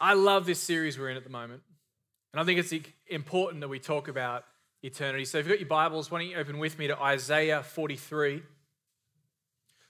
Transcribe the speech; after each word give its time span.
I 0.00 0.14
love 0.14 0.46
this 0.46 0.58
series 0.58 0.98
we're 0.98 1.10
in 1.10 1.18
at 1.18 1.24
the 1.24 1.30
moment. 1.30 1.60
And 2.32 2.40
I 2.40 2.44
think 2.44 2.58
it's 2.58 2.72
important 3.08 3.60
that 3.60 3.68
we 3.68 3.78
talk 3.78 4.08
about 4.08 4.44
eternity. 4.82 5.26
So 5.26 5.36
if 5.36 5.46
you've 5.46 5.52
got 5.52 5.60
your 5.60 5.68
Bibles, 5.68 6.10
why 6.10 6.20
don't 6.20 6.28
you 6.28 6.36
open 6.36 6.58
with 6.58 6.78
me 6.78 6.86
to 6.86 6.98
Isaiah 6.98 7.62
43? 7.62 8.42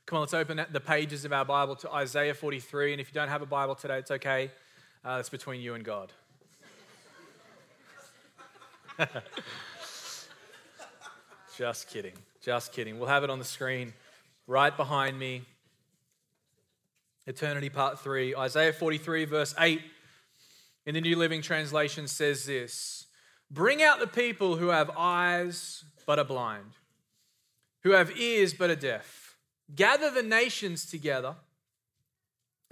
Come 0.07 0.17
on, 0.17 0.23
let's 0.23 0.35
open 0.35 0.61
the 0.73 0.81
pages 0.81 1.25
of 1.25 1.33
our 1.33 1.45
Bible 1.45 1.77
to 1.77 1.93
Isaiah 1.93 2.35
43. 2.35 2.91
And 2.93 3.01
if 3.01 3.07
you 3.09 3.15
don't 3.15 3.29
have 3.29 3.43
a 3.43 3.47
Bible 3.47 3.77
today, 3.77 3.99
it's 3.99 4.11
okay. 4.11 4.51
Uh, 5.05 5.19
it's 5.21 5.29
between 5.29 5.61
you 5.61 5.75
and 5.75 5.85
God. 5.85 6.13
Just 11.57 11.89
kidding. 11.89 12.15
Just 12.43 12.73
kidding. 12.73 12.99
We'll 12.99 13.09
have 13.09 13.23
it 13.23 13.31
on 13.31 13.39
the 13.39 13.45
screen 13.45 13.93
right 14.49 14.77
behind 14.77 15.17
me. 15.17 15.43
Eternity, 17.27 17.69
part 17.69 18.01
3. 18.01 18.35
Isaiah 18.35 18.73
43, 18.73 19.27
verse 19.27 19.55
8 19.57 19.81
in 20.91 20.95
the 20.95 21.01
New 21.01 21.15
Living 21.15 21.41
Translation 21.41 22.09
says 22.09 22.47
this 22.47 23.07
Bring 23.49 23.81
out 23.81 24.01
the 24.01 24.09
people 24.09 24.57
who 24.57 24.71
have 24.71 24.91
eyes 24.99 25.85
but 26.05 26.19
are 26.19 26.25
blind, 26.25 26.73
who 27.85 27.93
have 27.93 28.19
ears 28.19 28.53
but 28.55 28.71
are 28.71 28.75
deaf. 28.75 29.37
Gather 29.73 30.11
the 30.11 30.25
nations 30.25 30.85
together, 30.85 31.37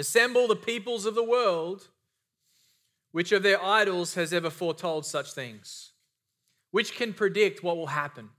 assemble 0.01 0.49
the 0.49 0.57
peoples 0.57 1.07
of 1.07 1.15
the 1.15 1.23
world. 1.23 1.91
Which 3.13 3.31
of 3.31 3.45
their 3.45 3.63
idols 3.63 4.15
has 4.15 4.33
ever 4.33 4.51
foretold 4.51 5.07
such 5.07 5.33
things? 5.33 5.93
Which 6.73 6.97
can 6.97 7.15
predict 7.15 7.63
what 7.63 7.77
will 7.77 7.87
happen? 7.87 8.31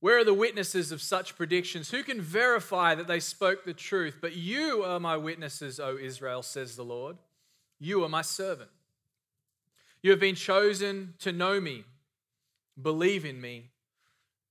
Where 0.00 0.18
are 0.18 0.24
the 0.24 0.34
witnesses 0.34 0.92
of 0.92 1.00
such 1.00 1.36
predictions? 1.36 1.90
Who 1.90 2.02
can 2.02 2.20
verify 2.20 2.94
that 2.94 3.08
they 3.08 3.18
spoke 3.18 3.64
the 3.64 3.72
truth? 3.72 4.18
But 4.20 4.36
you 4.36 4.84
are 4.84 5.00
my 5.00 5.16
witnesses, 5.16 5.80
O 5.80 5.96
Israel, 5.96 6.42
says 6.42 6.76
the 6.76 6.84
Lord. 6.84 7.16
You 7.82 8.04
are 8.04 8.08
my 8.08 8.22
servant. 8.22 8.70
You 10.04 10.12
have 10.12 10.20
been 10.20 10.36
chosen 10.36 11.14
to 11.18 11.32
know 11.32 11.60
me, 11.60 11.82
believe 12.80 13.24
in 13.24 13.40
me, 13.40 13.70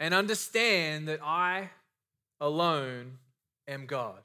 and 0.01 0.13
understand 0.13 1.07
that 1.07 1.21
I 1.23 1.69
alone 2.41 3.19
am 3.69 3.85
God. 3.85 4.17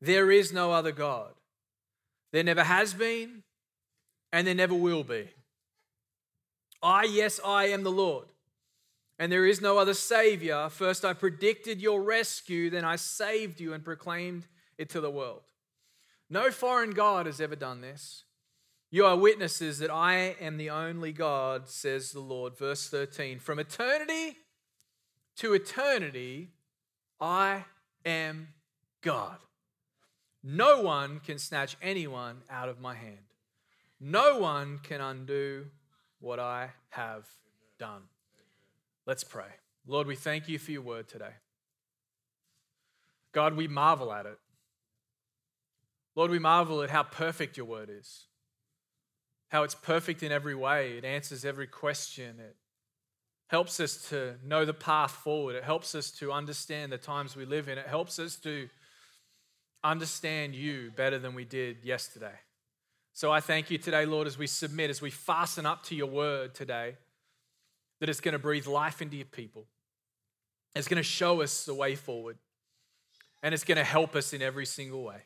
There 0.00 0.32
is 0.32 0.52
no 0.52 0.72
other 0.72 0.90
God. 0.90 1.30
There 2.32 2.42
never 2.42 2.64
has 2.64 2.94
been, 2.94 3.44
and 4.32 4.44
there 4.44 4.56
never 4.56 4.74
will 4.74 5.04
be. 5.04 5.28
I, 6.82 7.04
yes, 7.04 7.38
I 7.44 7.66
am 7.66 7.84
the 7.84 7.92
Lord, 7.92 8.26
and 9.20 9.30
there 9.30 9.46
is 9.46 9.60
no 9.60 9.78
other 9.78 9.94
Savior. 9.94 10.68
First, 10.68 11.04
I 11.04 11.12
predicted 11.12 11.80
your 11.80 12.02
rescue, 12.02 12.70
then 12.70 12.84
I 12.84 12.96
saved 12.96 13.60
you 13.60 13.72
and 13.72 13.84
proclaimed 13.84 14.48
it 14.78 14.88
to 14.90 15.00
the 15.00 15.10
world. 15.10 15.42
No 16.30 16.52
foreign 16.52 16.92
God 16.92 17.26
has 17.26 17.40
ever 17.40 17.56
done 17.56 17.80
this. 17.80 18.22
You 18.92 19.04
are 19.04 19.16
witnesses 19.16 19.78
that 19.80 19.90
I 19.90 20.36
am 20.40 20.56
the 20.56 20.70
only 20.70 21.12
God, 21.12 21.68
says 21.68 22.12
the 22.12 22.20
Lord. 22.20 22.56
Verse 22.56 22.88
13 22.88 23.40
From 23.40 23.58
eternity 23.58 24.36
to 25.36 25.52
eternity, 25.52 26.48
I 27.20 27.64
am 28.04 28.48
God. 29.02 29.38
No 30.42 30.80
one 30.80 31.20
can 31.20 31.38
snatch 31.38 31.76
anyone 31.82 32.42
out 32.48 32.68
of 32.68 32.80
my 32.80 32.94
hand. 32.94 33.18
No 34.00 34.38
one 34.38 34.80
can 34.82 35.00
undo 35.00 35.66
what 36.20 36.38
I 36.38 36.70
have 36.90 37.26
done. 37.78 38.02
Let's 39.06 39.24
pray. 39.24 39.44
Lord, 39.86 40.06
we 40.06 40.16
thank 40.16 40.48
you 40.48 40.58
for 40.58 40.70
your 40.72 40.82
word 40.82 41.08
today. 41.08 41.34
God, 43.32 43.56
we 43.56 43.68
marvel 43.68 44.12
at 44.12 44.26
it. 44.26 44.38
Lord, 46.16 46.30
we 46.30 46.38
marvel 46.38 46.82
at 46.82 46.90
how 46.90 47.02
perfect 47.02 47.56
your 47.56 47.66
word 47.66 47.90
is, 47.90 48.26
how 49.48 49.62
it's 49.62 49.74
perfect 49.74 50.22
in 50.22 50.32
every 50.32 50.54
way. 50.54 50.98
It 50.98 51.04
answers 51.04 51.44
every 51.44 51.66
question. 51.66 52.40
It 52.40 52.56
helps 53.48 53.80
us 53.80 54.08
to 54.10 54.36
know 54.44 54.64
the 54.64 54.74
path 54.74 55.12
forward. 55.12 55.56
It 55.56 55.64
helps 55.64 55.94
us 55.94 56.10
to 56.12 56.32
understand 56.32 56.92
the 56.92 56.98
times 56.98 57.36
we 57.36 57.44
live 57.44 57.68
in. 57.68 57.78
It 57.78 57.86
helps 57.86 58.18
us 58.18 58.36
to 58.36 58.68
understand 59.82 60.54
you 60.54 60.92
better 60.96 61.18
than 61.18 61.34
we 61.34 61.44
did 61.44 61.78
yesterday. 61.84 62.34
So 63.12 63.32
I 63.32 63.40
thank 63.40 63.70
you 63.70 63.78
today, 63.78 64.06
Lord, 64.06 64.26
as 64.26 64.38
we 64.38 64.46
submit, 64.46 64.90
as 64.90 65.02
we 65.02 65.10
fasten 65.10 65.66
up 65.66 65.82
to 65.84 65.94
your 65.94 66.06
word 66.06 66.54
today, 66.54 66.96
that 67.98 68.08
it's 68.08 68.20
going 68.20 68.32
to 68.32 68.38
breathe 68.38 68.66
life 68.66 69.02
into 69.02 69.16
your 69.16 69.26
people. 69.26 69.66
It's 70.74 70.88
going 70.88 70.96
to 70.96 71.02
show 71.02 71.42
us 71.42 71.64
the 71.64 71.74
way 71.74 71.96
forward, 71.96 72.38
and 73.42 73.52
it's 73.52 73.64
going 73.64 73.78
to 73.78 73.84
help 73.84 74.14
us 74.14 74.32
in 74.32 74.42
every 74.42 74.66
single 74.66 75.02
way. 75.02 75.22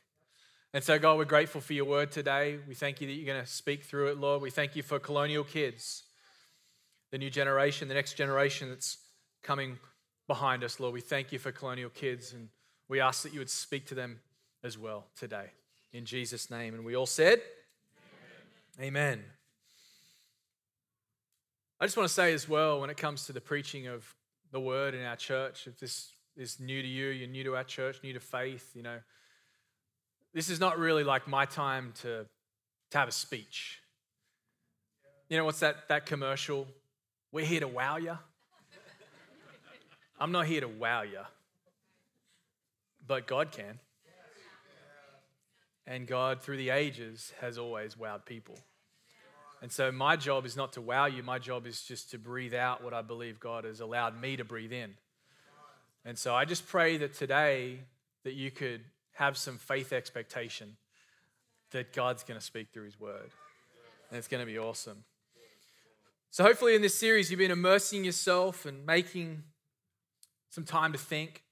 And 0.74 0.82
so, 0.82 0.98
God, 0.98 1.18
we're 1.18 1.24
grateful 1.24 1.60
for 1.60 1.72
your 1.72 1.84
word 1.84 2.10
today. 2.10 2.58
We 2.66 2.74
thank 2.74 3.00
you 3.00 3.06
that 3.06 3.12
you're 3.12 3.32
going 3.32 3.40
to 3.40 3.48
speak 3.48 3.84
through 3.84 4.08
it, 4.08 4.18
Lord. 4.18 4.42
We 4.42 4.50
thank 4.50 4.74
you 4.74 4.82
for 4.82 4.98
colonial 4.98 5.44
kids, 5.44 6.02
the 7.12 7.18
new 7.18 7.30
generation, 7.30 7.86
the 7.86 7.94
next 7.94 8.14
generation 8.14 8.70
that's 8.70 8.98
coming 9.44 9.78
behind 10.26 10.64
us, 10.64 10.80
Lord. 10.80 10.92
We 10.92 11.00
thank 11.00 11.30
you 11.30 11.38
for 11.38 11.52
colonial 11.52 11.90
kids, 11.90 12.32
and 12.32 12.48
we 12.88 12.98
ask 12.98 13.22
that 13.22 13.32
you 13.32 13.38
would 13.38 13.50
speak 13.50 13.86
to 13.86 13.94
them 13.94 14.18
as 14.64 14.76
well 14.76 15.06
today. 15.16 15.46
In 15.92 16.04
Jesus' 16.04 16.50
name. 16.50 16.74
And 16.74 16.84
we 16.84 16.96
all 16.96 17.06
said, 17.06 17.40
Amen. 18.80 18.88
Amen. 18.88 19.24
I 21.78 21.84
just 21.84 21.96
want 21.96 22.08
to 22.08 22.14
say 22.14 22.32
as 22.32 22.48
well, 22.48 22.80
when 22.80 22.90
it 22.90 22.96
comes 22.96 23.26
to 23.26 23.32
the 23.32 23.40
preaching 23.40 23.86
of 23.86 24.12
the 24.50 24.58
word 24.58 24.94
in 24.94 25.04
our 25.04 25.14
church, 25.14 25.68
if 25.68 25.78
this 25.78 26.10
is 26.36 26.58
new 26.58 26.82
to 26.82 26.88
you, 26.88 27.10
you're 27.10 27.28
new 27.28 27.44
to 27.44 27.54
our 27.54 27.62
church, 27.62 28.00
new 28.02 28.12
to 28.12 28.18
faith, 28.18 28.72
you 28.74 28.82
know, 28.82 28.98
this 30.34 30.50
is 30.50 30.58
not 30.58 30.78
really 30.78 31.04
like 31.04 31.28
my 31.28 31.46
time 31.46 31.92
to, 32.02 32.26
to 32.90 32.98
have 32.98 33.08
a 33.08 33.12
speech. 33.12 33.80
You 35.28 35.38
know, 35.38 35.44
what's 35.44 35.60
that, 35.60 35.88
that 35.88 36.06
commercial? 36.06 36.66
We're 37.32 37.46
here 37.46 37.60
to 37.60 37.68
wow 37.68 37.96
you. 37.96 38.18
I'm 40.18 40.32
not 40.32 40.46
here 40.46 40.60
to 40.60 40.68
wow 40.68 41.02
you, 41.02 41.20
but 43.06 43.26
God 43.26 43.52
can. 43.52 43.78
And 45.86 46.06
God, 46.06 46.40
through 46.40 46.56
the 46.56 46.70
ages, 46.70 47.32
has 47.40 47.58
always 47.58 47.94
wowed 47.94 48.24
people. 48.24 48.58
And 49.60 49.70
so, 49.70 49.92
my 49.92 50.16
job 50.16 50.46
is 50.46 50.56
not 50.56 50.72
to 50.74 50.80
wow 50.80 51.06
you, 51.06 51.22
my 51.22 51.38
job 51.38 51.66
is 51.66 51.82
just 51.82 52.10
to 52.12 52.18
breathe 52.18 52.54
out 52.54 52.82
what 52.82 52.94
I 52.94 53.02
believe 53.02 53.38
God 53.38 53.64
has 53.64 53.80
allowed 53.80 54.20
me 54.20 54.36
to 54.36 54.44
breathe 54.44 54.72
in. 54.72 54.94
And 56.04 56.18
so, 56.18 56.34
I 56.34 56.44
just 56.44 56.66
pray 56.66 56.96
that 56.98 57.14
today 57.14 57.80
that 58.24 58.34
you 58.34 58.50
could 58.50 58.80
have 59.14 59.36
some 59.36 59.58
faith 59.58 59.92
expectation 59.92 60.76
that 61.70 61.92
God's 61.92 62.22
going 62.22 62.38
to 62.38 62.44
speak 62.44 62.69
through 62.72 62.84
His 62.84 62.98
Word. 62.98 63.30
And 64.10 64.19
it's 64.19 64.28
going 64.28 64.44
to 64.44 64.50
be 64.50 64.58
awesome. 64.58 65.04
So, 66.30 66.44
hopefully, 66.44 66.75
in 66.75 66.82
this 66.82 66.94
series, 66.97 67.30
you've 67.30 67.38
been 67.38 67.50
immersing 67.50 68.04
yourself 68.04 68.66
and 68.66 68.84
making 68.84 69.44
some 70.50 70.64
time 70.64 70.92
to 70.92 70.98
think, 70.98 71.42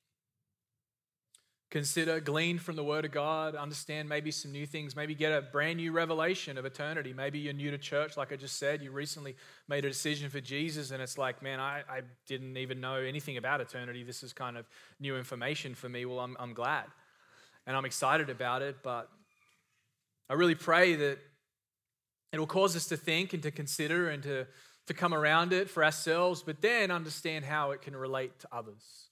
consider, 1.70 2.20
glean 2.20 2.58
from 2.58 2.76
the 2.76 2.84
Word 2.84 3.04
of 3.04 3.12
God, 3.12 3.54
understand 3.54 4.08
maybe 4.08 4.32
some 4.32 4.50
new 4.50 4.66
things, 4.66 4.94
maybe 4.96 5.14
get 5.14 5.32
a 5.32 5.40
brand 5.40 5.76
new 5.76 5.92
revelation 5.92 6.58
of 6.58 6.64
eternity. 6.64 7.12
Maybe 7.12 7.38
you're 7.38 7.52
new 7.52 7.70
to 7.70 7.78
church, 7.78 8.16
like 8.16 8.32
I 8.32 8.36
just 8.36 8.58
said, 8.58 8.82
you 8.82 8.90
recently 8.90 9.36
made 9.68 9.84
a 9.84 9.88
decision 9.88 10.30
for 10.30 10.40
Jesus, 10.40 10.90
and 10.90 11.00
it's 11.00 11.16
like, 11.16 11.42
man, 11.42 11.60
I, 11.60 11.82
I 11.88 12.02
didn't 12.26 12.56
even 12.56 12.80
know 12.80 12.96
anything 12.96 13.36
about 13.36 13.60
eternity. 13.60 14.02
This 14.02 14.24
is 14.24 14.32
kind 14.32 14.56
of 14.56 14.66
new 14.98 15.16
information 15.16 15.74
for 15.74 15.88
me. 15.88 16.04
Well, 16.04 16.20
I'm, 16.20 16.36
I'm 16.40 16.54
glad 16.54 16.86
and 17.66 17.76
I'm 17.76 17.84
excited 17.84 18.30
about 18.30 18.62
it, 18.62 18.76
but 18.82 19.08
I 20.28 20.34
really 20.34 20.54
pray 20.54 20.94
that 20.96 21.18
it 22.32 22.38
will 22.38 22.46
cause 22.46 22.74
us 22.76 22.86
to 22.86 22.96
think 22.96 23.34
and 23.34 23.42
to 23.42 23.50
consider 23.50 24.08
and 24.08 24.22
to, 24.22 24.46
to 24.86 24.94
come 24.94 25.12
around 25.12 25.52
it 25.52 25.68
for 25.68 25.84
ourselves, 25.84 26.42
but 26.42 26.62
then 26.62 26.90
understand 26.90 27.44
how 27.44 27.72
it 27.72 27.82
can 27.82 27.94
relate 27.94 28.38
to 28.40 28.48
others 28.50 29.08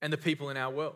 and 0.00 0.12
the 0.12 0.18
people 0.18 0.50
in 0.50 0.56
our 0.56 0.72
world. 0.72 0.94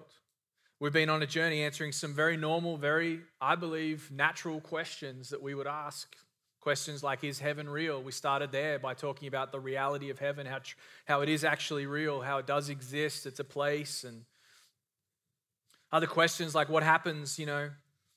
We've 0.80 0.92
been 0.92 1.10
on 1.10 1.22
a 1.22 1.26
journey 1.26 1.62
answering 1.62 1.92
some 1.92 2.12
very 2.12 2.36
normal, 2.36 2.76
very, 2.76 3.20
I 3.40 3.54
believe, 3.54 4.10
natural 4.10 4.60
questions 4.60 5.28
that 5.28 5.40
we 5.40 5.54
would 5.54 5.66
ask. 5.68 6.16
Questions 6.60 7.02
like, 7.04 7.22
is 7.22 7.38
heaven 7.38 7.68
real? 7.68 8.02
We 8.02 8.10
started 8.10 8.50
there 8.50 8.78
by 8.78 8.94
talking 8.94 9.28
about 9.28 9.52
the 9.52 9.60
reality 9.60 10.10
of 10.10 10.18
heaven, 10.18 10.46
how, 10.46 10.58
how 11.06 11.20
it 11.20 11.28
is 11.28 11.44
actually 11.44 11.86
real, 11.86 12.20
how 12.20 12.38
it 12.38 12.46
does 12.46 12.68
exist, 12.68 13.26
it's 13.26 13.38
a 13.38 13.44
place, 13.44 14.02
and 14.02 14.22
other 15.92 16.06
questions 16.06 16.54
like 16.54 16.68
what 16.68 16.82
happens, 16.82 17.38
you 17.38 17.46
know, 17.46 17.70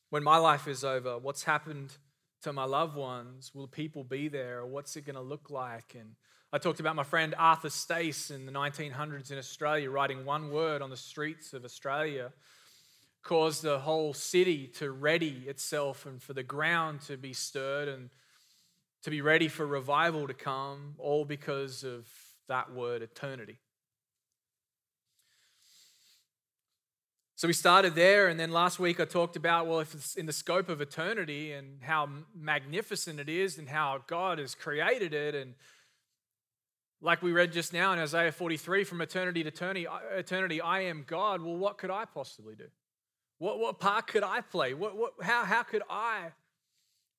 When 0.09 0.23
my 0.23 0.37
life 0.37 0.67
is 0.67 0.83
over, 0.83 1.17
what's 1.17 1.43
happened 1.43 1.97
to 2.43 2.53
my 2.53 2.63
loved 2.63 2.95
ones? 2.95 3.51
Will 3.53 3.67
people 3.67 4.03
be 4.03 4.27
there? 4.29 4.59
Or 4.59 4.65
what's 4.65 4.95
it 4.95 5.05
going 5.05 5.15
to 5.15 5.21
look 5.21 5.49
like? 5.49 5.95
And 5.99 6.15
I 6.53 6.57
talked 6.57 6.79
about 6.79 6.95
my 6.95 7.03
friend 7.03 7.35
Arthur 7.37 7.69
Stace 7.69 8.31
in 8.31 8.45
the 8.45 8.51
1900s 8.51 9.31
in 9.31 9.37
Australia, 9.37 9.89
writing 9.89 10.23
one 10.23 10.51
word 10.51 10.81
on 10.81 10.89
the 10.89 10.97
streets 10.97 11.53
of 11.53 11.65
Australia 11.65 12.31
caused 13.25 13.63
the 13.63 13.79
whole 13.79 14.13
city 14.13 14.67
to 14.67 14.91
ready 14.91 15.45
itself 15.47 16.05
and 16.05 16.21
for 16.21 16.33
the 16.33 16.43
ground 16.43 17.01
to 17.01 17.17
be 17.17 17.33
stirred 17.33 17.87
and 17.87 18.11
to 19.01 19.09
be 19.09 19.19
ready 19.19 19.47
for 19.47 19.65
revival 19.65 20.27
to 20.27 20.33
come, 20.33 20.93
all 20.99 21.25
because 21.25 21.83
of 21.83 22.07
that 22.47 22.71
word, 22.71 23.01
eternity. 23.01 23.57
So 27.37 27.49
we 27.49 27.53
started 27.53 27.95
there, 27.95 28.29
and 28.29 28.39
then 28.39 28.51
last 28.51 28.79
week 28.79 29.01
I 29.01 29.03
talked 29.03 29.35
about, 29.35 29.67
well, 29.67 29.81
if 29.81 29.93
it's 29.93 30.15
in 30.15 30.25
the 30.25 30.31
scope 30.31 30.69
of 30.69 30.79
eternity 30.79 31.51
and 31.51 31.81
how 31.81 32.07
magnificent 32.33 33.19
it 33.19 33.27
is 33.27 33.57
and 33.57 33.67
how 33.67 33.99
God 34.07 34.39
has 34.39 34.55
created 34.55 35.13
it. 35.13 35.35
And 35.35 35.55
like 37.01 37.21
we 37.21 37.33
read 37.33 37.51
just 37.51 37.73
now 37.73 37.91
in 37.91 37.99
Isaiah 37.99 38.31
43, 38.31 38.85
from 38.85 39.01
eternity 39.01 39.43
to 39.43 39.49
eternity, 39.49 39.85
eternity 40.15 40.61
I 40.61 40.83
am 40.83 41.03
God. 41.05 41.41
Well, 41.41 41.57
what 41.57 41.77
could 41.77 41.91
I 41.91 42.05
possibly 42.05 42.55
do? 42.55 42.67
What, 43.37 43.59
what 43.59 43.81
part 43.81 44.07
could 44.07 44.23
I 44.23 44.39
play? 44.39 44.73
What, 44.73 44.95
what, 44.95 45.11
how, 45.21 45.43
how 45.43 45.63
could 45.63 45.83
I 45.89 46.31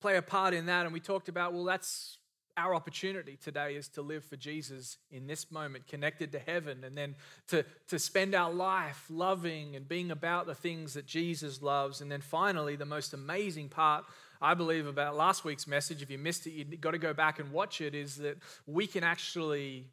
play 0.01 0.17
a 0.17 0.23
part 0.23 0.55
in 0.55 0.65
that? 0.65 0.85
And 0.85 0.93
we 0.93 0.99
talked 0.99 1.29
about, 1.29 1.53
well, 1.53 1.63
that's 1.63 2.17
our 2.57 2.73
opportunity 2.73 3.37
today 3.37 3.75
is 3.75 3.87
to 3.87 4.01
live 4.01 4.25
for 4.25 4.35
Jesus 4.35 4.97
in 5.11 5.27
this 5.27 5.51
moment, 5.51 5.87
connected 5.87 6.31
to 6.31 6.39
heaven, 6.39 6.83
and 6.83 6.97
then 6.97 7.15
to, 7.49 7.63
to 7.87 7.99
spend 7.99 8.33
our 8.33 8.51
life 8.51 9.05
loving 9.09 9.75
and 9.75 9.87
being 9.87 10.09
about 10.09 10.47
the 10.47 10.55
things 10.55 10.95
that 10.95 11.05
Jesus 11.05 11.61
loves. 11.61 12.01
And 12.01 12.11
then 12.11 12.19
finally, 12.19 12.75
the 12.75 12.85
most 12.85 13.13
amazing 13.13 13.69
part, 13.69 14.05
I 14.41 14.55
believe, 14.55 14.87
about 14.87 15.15
last 15.15 15.45
week's 15.45 15.67
message, 15.67 16.01
if 16.01 16.09
you 16.09 16.17
missed 16.17 16.47
it, 16.47 16.53
you've 16.53 16.81
got 16.81 16.91
to 16.91 16.97
go 16.97 17.13
back 17.13 17.39
and 17.39 17.51
watch 17.51 17.79
it, 17.79 17.93
is 17.93 18.15
that 18.17 18.37
we 18.65 18.87
can 18.87 19.03
actually 19.03 19.85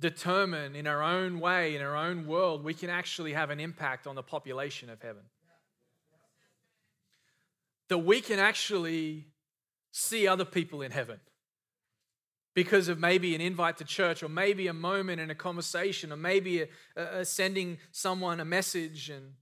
determine 0.00 0.74
in 0.74 0.88
our 0.88 1.02
own 1.02 1.38
way, 1.38 1.76
in 1.76 1.80
our 1.80 1.96
own 1.96 2.26
world, 2.26 2.64
we 2.64 2.74
can 2.74 2.90
actually 2.90 3.32
have 3.32 3.50
an 3.50 3.60
impact 3.60 4.08
on 4.08 4.16
the 4.16 4.22
population 4.22 4.90
of 4.90 5.00
heaven. 5.00 5.22
That 7.88 7.98
we 7.98 8.20
can 8.20 8.40
actually 8.40 9.26
see 9.92 10.26
other 10.26 10.44
people 10.44 10.82
in 10.82 10.90
heaven 10.90 11.20
because 12.56 12.88
of 12.88 12.98
maybe 12.98 13.34
an 13.34 13.40
invite 13.42 13.76
to 13.76 13.84
church 13.84 14.22
or 14.22 14.30
maybe 14.30 14.66
a 14.66 14.72
moment 14.72 15.20
in 15.20 15.28
a 15.30 15.34
conversation 15.34 16.10
or 16.10 16.16
maybe 16.16 16.62
a, 16.62 16.68
a 16.96 17.24
sending 17.24 17.76
someone 17.92 18.40
a 18.40 18.46
message 18.46 19.10
and 19.10 19.34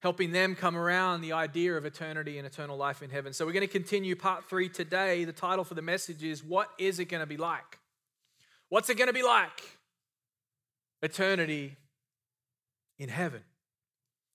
helping 0.00 0.30
them 0.30 0.54
come 0.54 0.76
around 0.76 1.22
the 1.22 1.32
idea 1.32 1.74
of 1.74 1.84
eternity 1.84 2.38
and 2.38 2.46
eternal 2.46 2.76
life 2.76 3.02
in 3.02 3.10
heaven. 3.10 3.32
So 3.32 3.44
we're 3.44 3.52
going 3.52 3.66
to 3.66 3.72
continue 3.72 4.14
part 4.14 4.48
three 4.48 4.68
today. 4.68 5.24
The 5.24 5.32
title 5.32 5.64
for 5.64 5.74
the 5.74 5.82
message 5.82 6.22
is 6.22 6.44
What 6.44 6.68
is 6.78 7.00
it 7.00 7.06
going 7.06 7.20
to 7.20 7.26
be 7.26 7.36
like? 7.36 7.80
What's 8.68 8.88
it 8.90 8.96
going 8.96 9.08
to 9.08 9.12
be 9.12 9.24
like? 9.24 9.78
Eternity 11.02 11.76
in 12.96 13.08
heaven. 13.08 13.42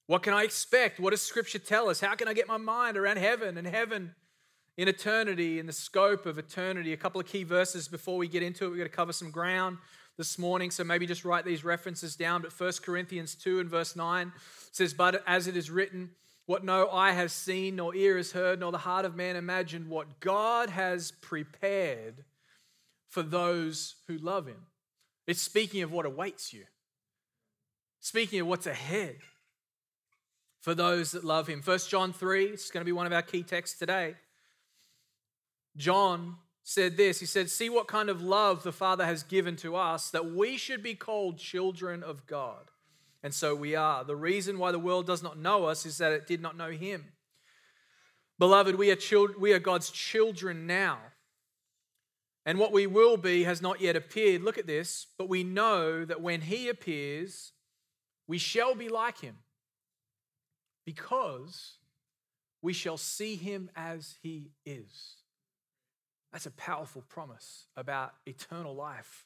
What 0.08 0.22
can 0.22 0.34
I 0.34 0.44
expect? 0.44 1.00
What 1.00 1.12
does 1.12 1.22
Scripture 1.22 1.60
tell 1.60 1.88
us? 1.88 2.02
How 2.02 2.16
can 2.16 2.28
I 2.28 2.34
get 2.34 2.50
my 2.50 2.58
mind 2.58 2.98
around 2.98 3.18
heaven 3.19 3.58
and 3.58 3.66
heaven 3.66 4.16
in 4.78 4.88
eternity, 4.88 5.60
in 5.60 5.66
the 5.66 5.74
scope 5.74 6.26
of 6.26 6.38
eternity. 6.38 6.94
A 6.94 6.98
couple 6.98 7.20
of 7.22 7.28
key 7.28 7.44
verses 7.44 7.88
before 7.88 8.18
we 8.18 8.28
get 8.28 8.44
into 8.44 8.66
it. 8.66 8.70
We're 8.70 8.78
going 8.78 8.90
to 8.90 8.96
cover 8.96 9.14
some 9.14 9.32
ground 9.32 9.78
this 10.18 10.38
morning, 10.38 10.72
so 10.72 10.84
maybe 10.84 11.06
just 11.06 11.26
write 11.26 11.46
these 11.46 11.64
references 11.64 12.16
down. 12.16 12.42
But 12.42 12.58
1 12.60 12.74
Corinthians 12.84 13.36
2 13.36 13.60
and 13.60 13.70
verse 13.70 13.96
9 13.96 14.32
says, 14.72 14.94
But 14.94 15.24
as 15.28 15.48
it 15.48 15.58
is 15.58 15.70
written, 15.70 16.12
what 16.46 16.64
no 16.64 16.90
eye 16.90 17.12
has 17.12 17.34
seen, 17.34 17.78
nor 17.78 17.96
ear 17.96 18.18
has 18.18 18.32
heard, 18.32 18.60
nor 18.60 18.72
the 18.72 18.78
heart 18.80 19.06
of 19.06 19.16
man 19.16 19.36
imagined, 19.36 19.90
what 19.90 20.20
God 20.20 20.70
has 20.70 21.12
prepared 21.12 22.26
for 23.10 23.24
those 23.24 23.96
who 24.08 24.18
love 24.18 24.48
him. 24.48 24.66
It's 25.28 25.42
speaking 25.42 25.84
of 25.84 25.92
what 25.92 26.06
awaits 26.06 26.54
you, 26.54 26.66
speaking 28.00 28.42
of 28.42 28.48
what's 28.48 28.68
ahead 28.68 29.18
for 30.62 30.74
those 30.76 31.12
that 31.12 31.24
love 31.24 31.48
him. 31.48 31.62
1 31.64 31.80
John 31.90 32.14
3, 32.14 32.46
it's 32.46 32.72
going 32.72 32.82
to 32.82 32.86
be 32.86 32.92
one 32.92 33.06
of 33.06 33.14
our 33.14 33.22
key 33.22 33.44
texts 33.44 33.78
today. 33.78 34.16
John 35.78 36.38
said 36.64 36.98
this 36.98 37.20
He 37.20 37.26
said, 37.26 37.50
See 37.50 37.70
what 37.70 37.88
kind 37.88 38.10
of 38.10 38.22
love 38.22 38.64
the 38.64 38.72
Father 38.72 39.06
has 39.06 39.24
given 39.24 39.56
to 39.58 39.76
us 39.76 40.10
that 40.12 40.32
we 40.32 40.58
should 40.58 40.84
be 40.84 40.96
called 40.96 41.38
children 41.38 42.04
of 42.04 42.26
God. 42.28 42.70
And 43.24 43.34
so 43.34 43.54
we 43.56 43.76
are. 43.76 44.04
The 44.04 44.16
reason 44.16 44.58
why 44.58 44.72
the 44.72 44.80
world 44.80 45.06
does 45.06 45.22
not 45.22 45.38
know 45.38 45.66
us 45.66 45.86
is 45.86 45.98
that 46.00 46.12
it 46.12 46.28
did 46.28 46.42
not 46.42 46.58
know 46.58 46.72
Him. 46.72 47.06
Beloved, 48.40 48.76
we 48.76 48.90
are, 48.90 48.96
children, 48.96 49.40
we 49.40 49.54
are 49.54 49.60
God's 49.60 49.92
children 49.92 50.66
now. 50.66 50.98
And 52.44 52.58
what 52.58 52.72
we 52.72 52.88
will 52.88 53.18
be 53.18 53.44
has 53.44 53.62
not 53.62 53.80
yet 53.80 53.96
appeared. 53.96 54.42
Look 54.42 54.58
at 54.58 54.66
this. 54.66 55.06
But 55.20 55.30
we 55.30 55.44
know 55.44 56.04
that 56.06 56.22
when 56.22 56.42
He 56.42 56.68
appears, 56.68 57.52
we 58.28 58.40
shall 58.40 58.74
be 58.74 58.90
like 58.90 59.20
Him 59.20 59.38
because 60.84 61.78
we 62.64 62.74
shall 62.74 62.98
see 62.98 63.36
Him 63.36 63.70
as 63.76 64.16
He 64.24 64.50
is. 64.66 65.21
That's 66.31 66.45
a 66.45 66.51
powerful 66.51 67.04
promise 67.10 67.66
about 67.75 68.13
eternal 68.25 68.74
life 68.74 69.25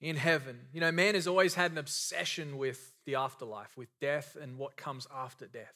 in 0.00 0.16
heaven. 0.16 0.60
You 0.72 0.80
know, 0.80 0.92
man 0.92 1.14
has 1.14 1.26
always 1.26 1.54
had 1.54 1.72
an 1.72 1.78
obsession 1.78 2.58
with 2.58 2.92
the 3.06 3.14
afterlife, 3.14 3.76
with 3.76 3.88
death 4.00 4.36
and 4.40 4.58
what 4.58 4.76
comes 4.76 5.06
after 5.14 5.46
death. 5.46 5.74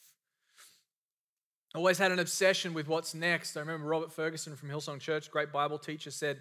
Always 1.75 1.99
had 1.99 2.13
an 2.13 2.19
obsession 2.19 2.73
with 2.73 2.89
what's 2.89 3.15
next. 3.15 3.57
I 3.57 3.61
remember 3.61 3.87
Robert 3.87 4.11
Fergusson 4.11 4.57
from 4.57 4.71
Hillsong 4.71 5.01
Church, 5.01 5.31
great 5.31 5.53
Bible 5.53 5.79
teacher, 5.79 6.11
said 6.11 6.41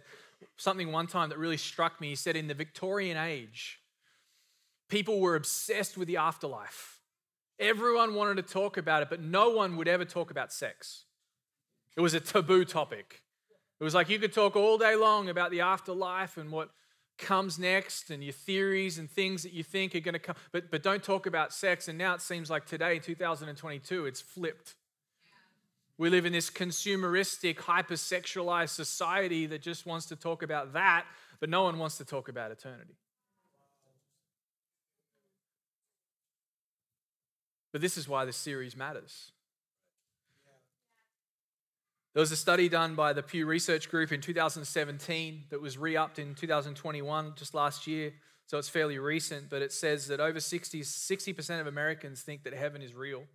something 0.56 0.92
one 0.92 1.08
time 1.08 1.30
that 1.30 1.38
really 1.38 1.58
struck 1.58 2.00
me. 2.00 2.10
He 2.10 2.16
said, 2.16 2.36
In 2.36 2.48
the 2.48 2.54
Victorian 2.54 3.18
age, 3.18 3.80
people 4.90 5.20
were 5.20 5.36
obsessed 5.36 5.98
with 5.98 6.08
the 6.08 6.18
afterlife. 6.18 7.00
Everyone 7.60 8.16
wanted 8.16 8.38
to 8.38 8.54
talk 8.54 8.78
about 8.78 9.02
it, 9.02 9.10
but 9.10 9.22
no 9.22 9.50
one 9.50 9.76
would 9.78 9.88
ever 9.88 10.06
talk 10.06 10.32
about 10.32 10.54
sex. 10.54 11.06
It 11.98 12.02
was 12.02 12.14
a 12.14 12.20
taboo 12.20 12.64
topic. 12.64 13.24
It 13.80 13.84
was 13.84 13.94
like 13.94 14.10
you 14.10 14.20
could 14.20 14.34
talk 14.34 14.56
all 14.56 14.78
day 14.78 14.96
long 14.96 15.30
about 15.30 15.52
the 15.52 15.62
afterlife 15.62 16.38
and 16.38 16.52
what 16.52 16.70
comes 17.18 17.60
next 17.60 18.10
and 18.10 18.24
your 18.24 18.34
theories 18.34 18.98
and 18.98 19.10
things 19.10 19.44
that 19.44 19.54
you 19.54 19.64
think 19.64 19.96
are 19.96 20.00
going 20.00 20.14
to 20.14 20.20
come, 20.20 20.36
but, 20.52 20.72
but 20.72 20.84
don't 20.84 21.04
talk 21.04 21.26
about 21.26 21.54
sex. 21.54 21.88
And 21.88 21.98
now 21.98 22.14
it 22.16 22.22
seems 22.22 22.50
like 22.50 22.66
today, 22.66 22.96
in 22.96 23.02
2022, 23.02 24.06
it's 24.06 24.22
flipped. 24.22 24.76
We 25.98 26.10
live 26.10 26.26
in 26.26 26.34
this 26.34 26.50
consumeristic, 26.50 27.58
hypersexualized 27.58 28.70
society 28.70 29.48
that 29.48 29.62
just 29.62 29.86
wants 29.86 30.06
to 30.08 30.16
talk 30.16 30.44
about 30.44 30.74
that, 30.74 31.06
but 31.40 31.50
no 31.50 31.64
one 31.64 31.80
wants 31.80 31.98
to 31.98 32.06
talk 32.06 32.30
about 32.30 32.52
eternity. 32.52 32.96
But 37.72 37.82
this 37.82 37.98
is 37.98 38.08
why 38.08 38.26
this 38.26 38.38
series 38.38 38.76
matters. 38.76 39.32
There 42.18 42.24
was 42.24 42.32
a 42.32 42.36
study 42.36 42.68
done 42.68 42.96
by 42.96 43.14
the 43.14 43.22
Pew 43.22 43.46
Research 43.46 43.92
Group 43.92 44.12
in 44.12 44.22
2017 44.22 45.44
that 45.52 45.62
was 45.62 45.78
re 45.78 45.96
upped 45.96 46.18
in 46.18 46.34
2021, 46.34 47.34
just 47.36 47.54
last 47.54 47.86
year. 47.86 48.12
So 48.48 48.58
it's 48.58 48.70
fairly 48.70 48.98
recent, 48.98 49.52
but 49.52 49.62
it 49.62 49.72
says 49.72 50.08
that 50.08 50.20
over 50.20 50.40
60, 50.40 50.82
60% 50.82 51.62
of 51.62 51.68
Americans 51.68 52.24
think 52.24 52.44
that 52.46 52.56
heaven 52.56 52.82
is 52.82 52.96
real. 52.96 53.26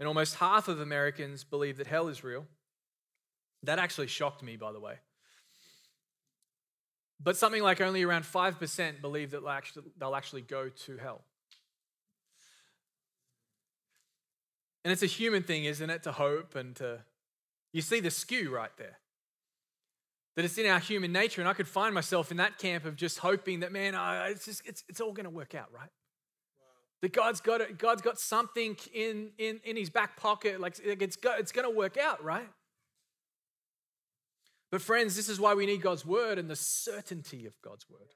And 0.00 0.08
almost 0.08 0.36
half 0.36 0.68
of 0.68 0.80
Americans 0.80 1.44
believe 1.44 1.76
that 1.76 1.86
hell 1.86 2.08
is 2.08 2.24
real. 2.24 2.46
That 3.62 3.78
actually 3.78 4.06
shocked 4.06 4.42
me, 4.42 4.56
by 4.56 4.72
the 4.72 4.80
way. 4.80 4.94
But 7.22 7.36
something 7.36 7.62
like 7.62 7.82
only 7.82 8.04
around 8.04 8.22
5% 8.22 9.02
believe 9.02 9.32
that 9.32 9.42
they'll 9.98 10.14
actually 10.14 10.40
go 10.40 10.70
to 10.70 10.96
hell. 10.96 11.24
And 14.82 14.92
it's 14.92 15.02
a 15.02 15.06
human 15.06 15.42
thing, 15.42 15.66
isn't 15.66 15.90
it, 15.90 16.04
to 16.04 16.12
hope 16.12 16.54
and 16.54 16.74
to 16.76 17.00
you 17.76 17.82
see 17.82 18.00
the 18.00 18.10
skew 18.10 18.48
right 18.54 18.70
there. 18.78 18.98
That 20.34 20.46
it's 20.46 20.56
in 20.56 20.64
our 20.64 20.78
human 20.78 21.12
nature, 21.12 21.42
and 21.42 21.48
I 21.48 21.52
could 21.52 21.68
find 21.68 21.94
myself 21.94 22.30
in 22.30 22.38
that 22.38 22.56
camp 22.56 22.86
of 22.86 22.96
just 22.96 23.18
hoping 23.18 23.60
that, 23.60 23.70
man, 23.70 23.94
it's 24.30 24.46
just 24.46 24.62
it's, 24.64 24.82
it's 24.88 24.98
all 24.98 25.12
going 25.12 25.24
to 25.24 25.30
work 25.30 25.54
out, 25.54 25.70
right? 25.74 25.90
That 27.02 27.12
God's 27.12 27.42
got 27.42 27.60
it, 27.60 27.76
God's 27.76 28.00
got 28.00 28.18
something 28.18 28.78
in, 28.94 29.32
in, 29.36 29.60
in 29.62 29.76
his 29.76 29.90
back 29.90 30.16
pocket, 30.16 30.58
like 30.58 30.78
it's, 30.82 31.16
got, 31.16 31.38
it's 31.38 31.52
going 31.52 31.68
to 31.68 31.76
work 31.76 31.98
out, 31.98 32.24
right? 32.24 32.48
But 34.70 34.80
friends, 34.80 35.14
this 35.14 35.28
is 35.28 35.38
why 35.38 35.52
we 35.52 35.66
need 35.66 35.82
God's 35.82 36.06
word 36.06 36.38
and 36.38 36.48
the 36.48 36.56
certainty 36.56 37.44
of 37.44 37.60
God's 37.60 37.84
word. 37.90 38.14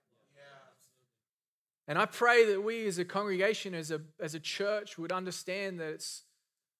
And 1.86 1.98
I 1.98 2.06
pray 2.06 2.46
that 2.46 2.62
we 2.62 2.86
as 2.86 2.96
a 2.96 3.04
congregation, 3.04 3.74
as 3.74 3.90
a, 3.90 4.00
as 4.20 4.34
a 4.34 4.40
church, 4.40 4.96
would 4.96 5.12
understand 5.12 5.80
that 5.80 5.92
it's, 5.92 6.22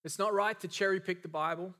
it's 0.03 0.19
not 0.19 0.33
right 0.33 0.59
to 0.61 0.69
cherry 0.69 0.99
pick 0.99 1.21
the 1.21 1.29
Bible. 1.29 1.75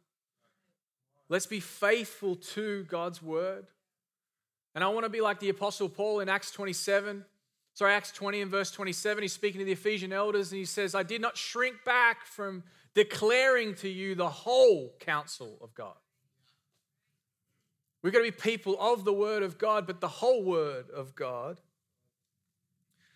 Let's 1.31 1.47
be 1.47 1.61
faithful 1.61 2.35
to 2.35 2.83
God's 2.85 3.23
word. 3.23 3.69
And 4.75 4.83
I 4.83 4.89
want 4.89 5.05
to 5.05 5.11
be 5.11 5.21
like 5.21 5.39
the 5.39 5.49
Apostle 5.49 5.89
Paul 5.89 6.21
in 6.21 6.29
Acts 6.29 6.51
27. 6.51 7.25
Sorry, 7.73 7.95
Acts 7.95 8.11
20 8.11 8.43
and 8.43 8.51
verse 8.51 8.73
27. 8.73 9.23
He's 9.23 9.33
speaking 9.33 9.61
to 9.61 9.65
the 9.65 9.73
Ephesian 9.73 10.13
elders 10.13 10.51
and 10.51 10.59
he 10.59 10.65
says, 10.65 10.95
I 10.95 11.05
did 11.05 11.21
not 11.21 11.37
shrink 11.37 11.85
back 11.85 12.25
from 12.25 12.65
declaring 12.95 13.77
to 13.77 13.89
you 13.89 14.17
the 14.17 14.29
whole 14.29 14.93
counsel 14.99 15.57
of 15.63 15.73
God. 15.73 15.95
We've 18.03 18.13
got 18.13 18.19
to 18.21 18.25
be 18.25 18.31
people 18.33 18.77
of 18.81 19.05
the 19.05 19.13
Word 19.13 19.45
of 19.45 19.57
God, 19.57 19.87
but 19.87 20.01
the 20.01 20.09
whole 20.09 20.43
Word 20.43 20.91
of 20.91 21.15
God. 21.15 21.61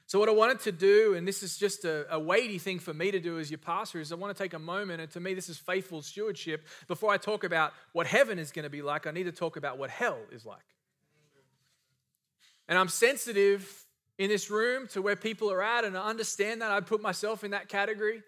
So, 0.06 0.18
what 0.18 0.28
I 0.28 0.32
wanted 0.32 0.60
to 0.60 0.72
do, 0.72 1.14
and 1.14 1.26
this 1.26 1.42
is 1.42 1.56
just 1.56 1.84
a, 1.84 2.06
a, 2.14 2.18
weighty 2.18 2.58
thing 2.58 2.78
for 2.78 2.92
me 2.92 3.10
to 3.10 3.18
do 3.18 3.38
as 3.38 3.50
your 3.50 3.58
pastor, 3.58 4.00
is 4.00 4.12
I 4.12 4.16
want 4.16 4.36
to 4.36 4.42
take 4.42 4.52
a 4.52 4.58
moment, 4.58 5.00
and 5.00 5.10
to 5.12 5.20
me, 5.20 5.32
this 5.32 5.48
is 5.48 5.56
faithful 5.56 6.02
stewardship. 6.02 6.66
Before 6.88 7.10
I 7.10 7.16
talk 7.16 7.42
about 7.42 7.72
what 7.92 8.06
heaven 8.06 8.38
is 8.38 8.52
going 8.52 8.64
to 8.64 8.70
be 8.70 8.82
like, 8.82 9.06
I 9.06 9.12
need 9.12 9.24
to 9.24 9.32
talk 9.32 9.56
about 9.56 9.78
what 9.78 9.88
hell 9.88 10.18
is 10.30 10.44
like. 10.44 10.58
And 12.68 12.78
I'm 12.78 12.88
sensitive 12.88 13.84
in 14.18 14.28
this 14.28 14.50
room 14.50 14.88
to 14.88 15.00
where 15.00 15.16
people 15.16 15.50
are 15.50 15.62
at, 15.62 15.84
and 15.84 15.96
I 15.96 16.06
understand 16.06 16.60
that. 16.60 16.70
I 16.70 16.80
put 16.80 17.00
myself 17.00 17.42
in 17.42 17.52
that 17.52 17.68
category. 17.68 18.22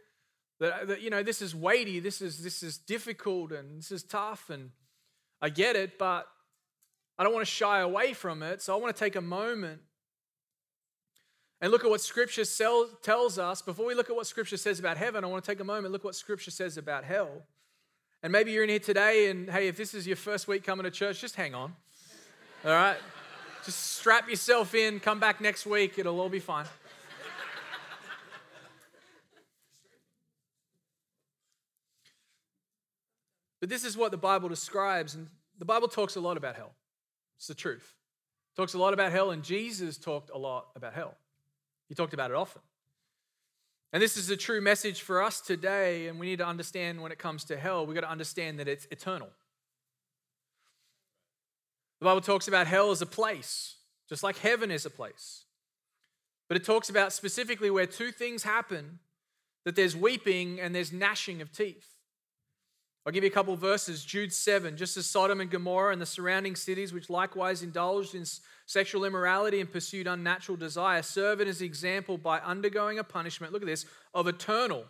That, 0.60 0.88
that 0.88 1.02
you 1.02 1.10
know, 1.10 1.22
this 1.22 1.42
is 1.42 1.54
weighty, 1.54 2.00
this 2.00 2.22
is 2.22 2.42
this 2.42 2.62
is 2.62 2.78
difficult, 2.78 3.52
and 3.52 3.78
this 3.78 3.92
is 3.92 4.02
tough, 4.02 4.48
and 4.48 4.70
I 5.42 5.50
get 5.50 5.76
it, 5.76 5.98
but 5.98 6.26
I 7.18 7.24
don't 7.24 7.34
want 7.34 7.46
to 7.46 7.52
shy 7.52 7.80
away 7.80 8.14
from 8.14 8.42
it. 8.42 8.62
So 8.62 8.74
I 8.74 8.80
want 8.80 8.96
to 8.96 8.98
take 8.98 9.16
a 9.16 9.20
moment 9.20 9.80
and 11.60 11.72
look 11.72 11.84
at 11.84 11.90
what 11.90 12.00
Scripture 12.00 12.44
tells 13.02 13.38
us. 13.38 13.62
Before 13.62 13.86
we 13.86 13.94
look 13.94 14.10
at 14.10 14.16
what 14.16 14.26
Scripture 14.26 14.56
says 14.56 14.78
about 14.78 14.96
heaven, 14.96 15.24
I 15.24 15.26
want 15.26 15.44
to 15.44 15.50
take 15.50 15.60
a 15.60 15.64
moment, 15.64 15.92
look 15.92 16.04
what 16.04 16.14
Scripture 16.14 16.50
says 16.50 16.76
about 16.76 17.04
hell. 17.04 17.42
And 18.22 18.32
maybe 18.32 18.52
you're 18.52 18.64
in 18.64 18.70
here 18.70 18.78
today, 18.78 19.30
and 19.30 19.48
hey, 19.48 19.68
if 19.68 19.76
this 19.76 19.94
is 19.94 20.06
your 20.06 20.16
first 20.16 20.48
week 20.48 20.64
coming 20.64 20.84
to 20.84 20.90
church, 20.90 21.20
just 21.20 21.36
hang 21.36 21.54
on. 21.54 21.74
All 22.64 22.72
right? 22.72 22.96
Just 23.64 23.94
strap 23.96 24.28
yourself 24.28 24.74
in, 24.74 25.00
come 25.00 25.18
back 25.18 25.40
next 25.40 25.66
week, 25.66 25.98
it'll 25.98 26.20
all 26.20 26.28
be 26.28 26.40
fine. 26.40 26.66
But 33.58 33.70
this 33.70 33.84
is 33.84 33.96
what 33.96 34.10
the 34.10 34.18
Bible 34.18 34.48
describes, 34.48 35.14
and 35.14 35.28
the 35.58 35.64
Bible 35.64 35.88
talks 35.88 36.16
a 36.16 36.20
lot 36.20 36.36
about 36.36 36.56
hell. 36.56 36.74
It's 37.38 37.46
the 37.46 37.54
truth. 37.54 37.94
It 38.52 38.60
talks 38.60 38.74
a 38.74 38.78
lot 38.78 38.92
about 38.92 39.12
hell, 39.12 39.30
and 39.30 39.42
Jesus 39.42 39.96
talked 39.96 40.30
a 40.32 40.38
lot 40.38 40.66
about 40.76 40.92
hell. 40.92 41.16
He 41.88 41.94
talked 41.94 42.14
about 42.14 42.30
it 42.30 42.36
often. 42.36 42.62
And 43.92 44.02
this 44.02 44.16
is 44.16 44.28
a 44.30 44.36
true 44.36 44.60
message 44.60 45.02
for 45.02 45.22
us 45.22 45.40
today, 45.40 46.08
and 46.08 46.18
we 46.18 46.26
need 46.26 46.38
to 46.38 46.46
understand 46.46 47.00
when 47.00 47.12
it 47.12 47.18
comes 47.18 47.44
to 47.44 47.56
hell, 47.56 47.86
we've 47.86 47.94
got 47.94 48.02
to 48.02 48.10
understand 48.10 48.58
that 48.58 48.68
it's 48.68 48.86
eternal. 48.90 49.28
The 52.00 52.04
Bible 52.04 52.20
talks 52.20 52.46
about 52.48 52.66
hell 52.66 52.90
as 52.90 53.00
a 53.00 53.06
place, 53.06 53.76
just 54.08 54.22
like 54.22 54.36
heaven 54.38 54.70
is 54.70 54.84
a 54.84 54.90
place. 54.90 55.44
But 56.48 56.56
it 56.56 56.64
talks 56.64 56.90
about 56.90 57.12
specifically 57.12 57.70
where 57.70 57.86
two 57.86 58.12
things 58.12 58.42
happen 58.42 58.98
that 59.64 59.76
there's 59.76 59.96
weeping 59.96 60.60
and 60.60 60.74
there's 60.74 60.92
gnashing 60.92 61.40
of 61.40 61.52
teeth. 61.52 61.95
I'll 63.06 63.12
give 63.12 63.22
you 63.22 63.30
a 63.30 63.32
couple 63.32 63.54
verses. 63.54 64.04
Jude 64.04 64.32
7 64.32 64.76
Just 64.76 64.96
as 64.96 65.06
Sodom 65.06 65.40
and 65.40 65.48
Gomorrah 65.48 65.92
and 65.92 66.02
the 66.02 66.06
surrounding 66.06 66.56
cities, 66.56 66.92
which 66.92 67.08
likewise 67.08 67.62
indulged 67.62 68.16
in 68.16 68.24
sexual 68.66 69.04
immorality 69.04 69.60
and 69.60 69.72
pursued 69.72 70.08
unnatural 70.08 70.58
desire, 70.58 71.02
serve 71.02 71.40
as 71.40 71.60
an 71.60 71.66
example 71.66 72.18
by 72.18 72.40
undergoing 72.40 72.98
a 72.98 73.04
punishment, 73.04 73.52
look 73.52 73.62
at 73.62 73.68
this, 73.68 73.86
of 74.12 74.26
eternal 74.26 74.84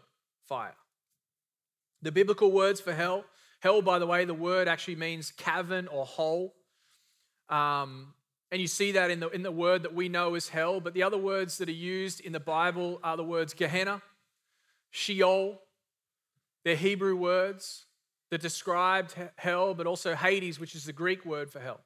fire. 0.49 0.75
The 2.01 2.11
biblical 2.11 2.51
words 2.51 2.81
for 2.81 2.95
hell, 2.95 3.25
hell, 3.61 3.83
by 3.83 3.99
the 3.99 4.07
way, 4.07 4.25
the 4.25 4.33
word 4.33 4.67
actually 4.67 4.97
means 4.97 5.31
cavern 5.31 5.87
or 5.87 6.07
hole. 6.07 6.55
Um, 7.51 8.15
and 8.51 8.63
you 8.63 8.67
see 8.67 8.93
that 8.93 9.11
in 9.11 9.21
the, 9.21 9.29
in 9.29 9.43
the 9.43 9.53
word 9.53 9.83
that 9.83 9.95
we 9.95 10.09
know 10.09 10.37
as 10.37 10.49
hell. 10.49 10.81
But 10.81 10.95
the 10.95 11.03
other 11.03 11.19
words 11.19 11.59
that 11.59 11.69
are 11.69 11.73
used 11.73 12.21
in 12.21 12.33
the 12.33 12.41
Bible 12.41 12.99
are 13.05 13.19
the 13.19 13.25
words 13.25 13.53
Gehenna, 13.53 14.01
Sheol. 14.91 15.61
They're 16.65 16.77
Hebrew 16.77 17.15
words 17.15 17.85
that 18.31 18.41
described 18.41 19.15
hell, 19.37 19.75
but 19.75 19.87
also 19.87 20.15
Hades, 20.15 20.59
which 20.59 20.75
is 20.75 20.85
the 20.85 20.93
Greek 20.93 21.25
word 21.25 21.51
for 21.51 21.61
hell. 21.61 21.81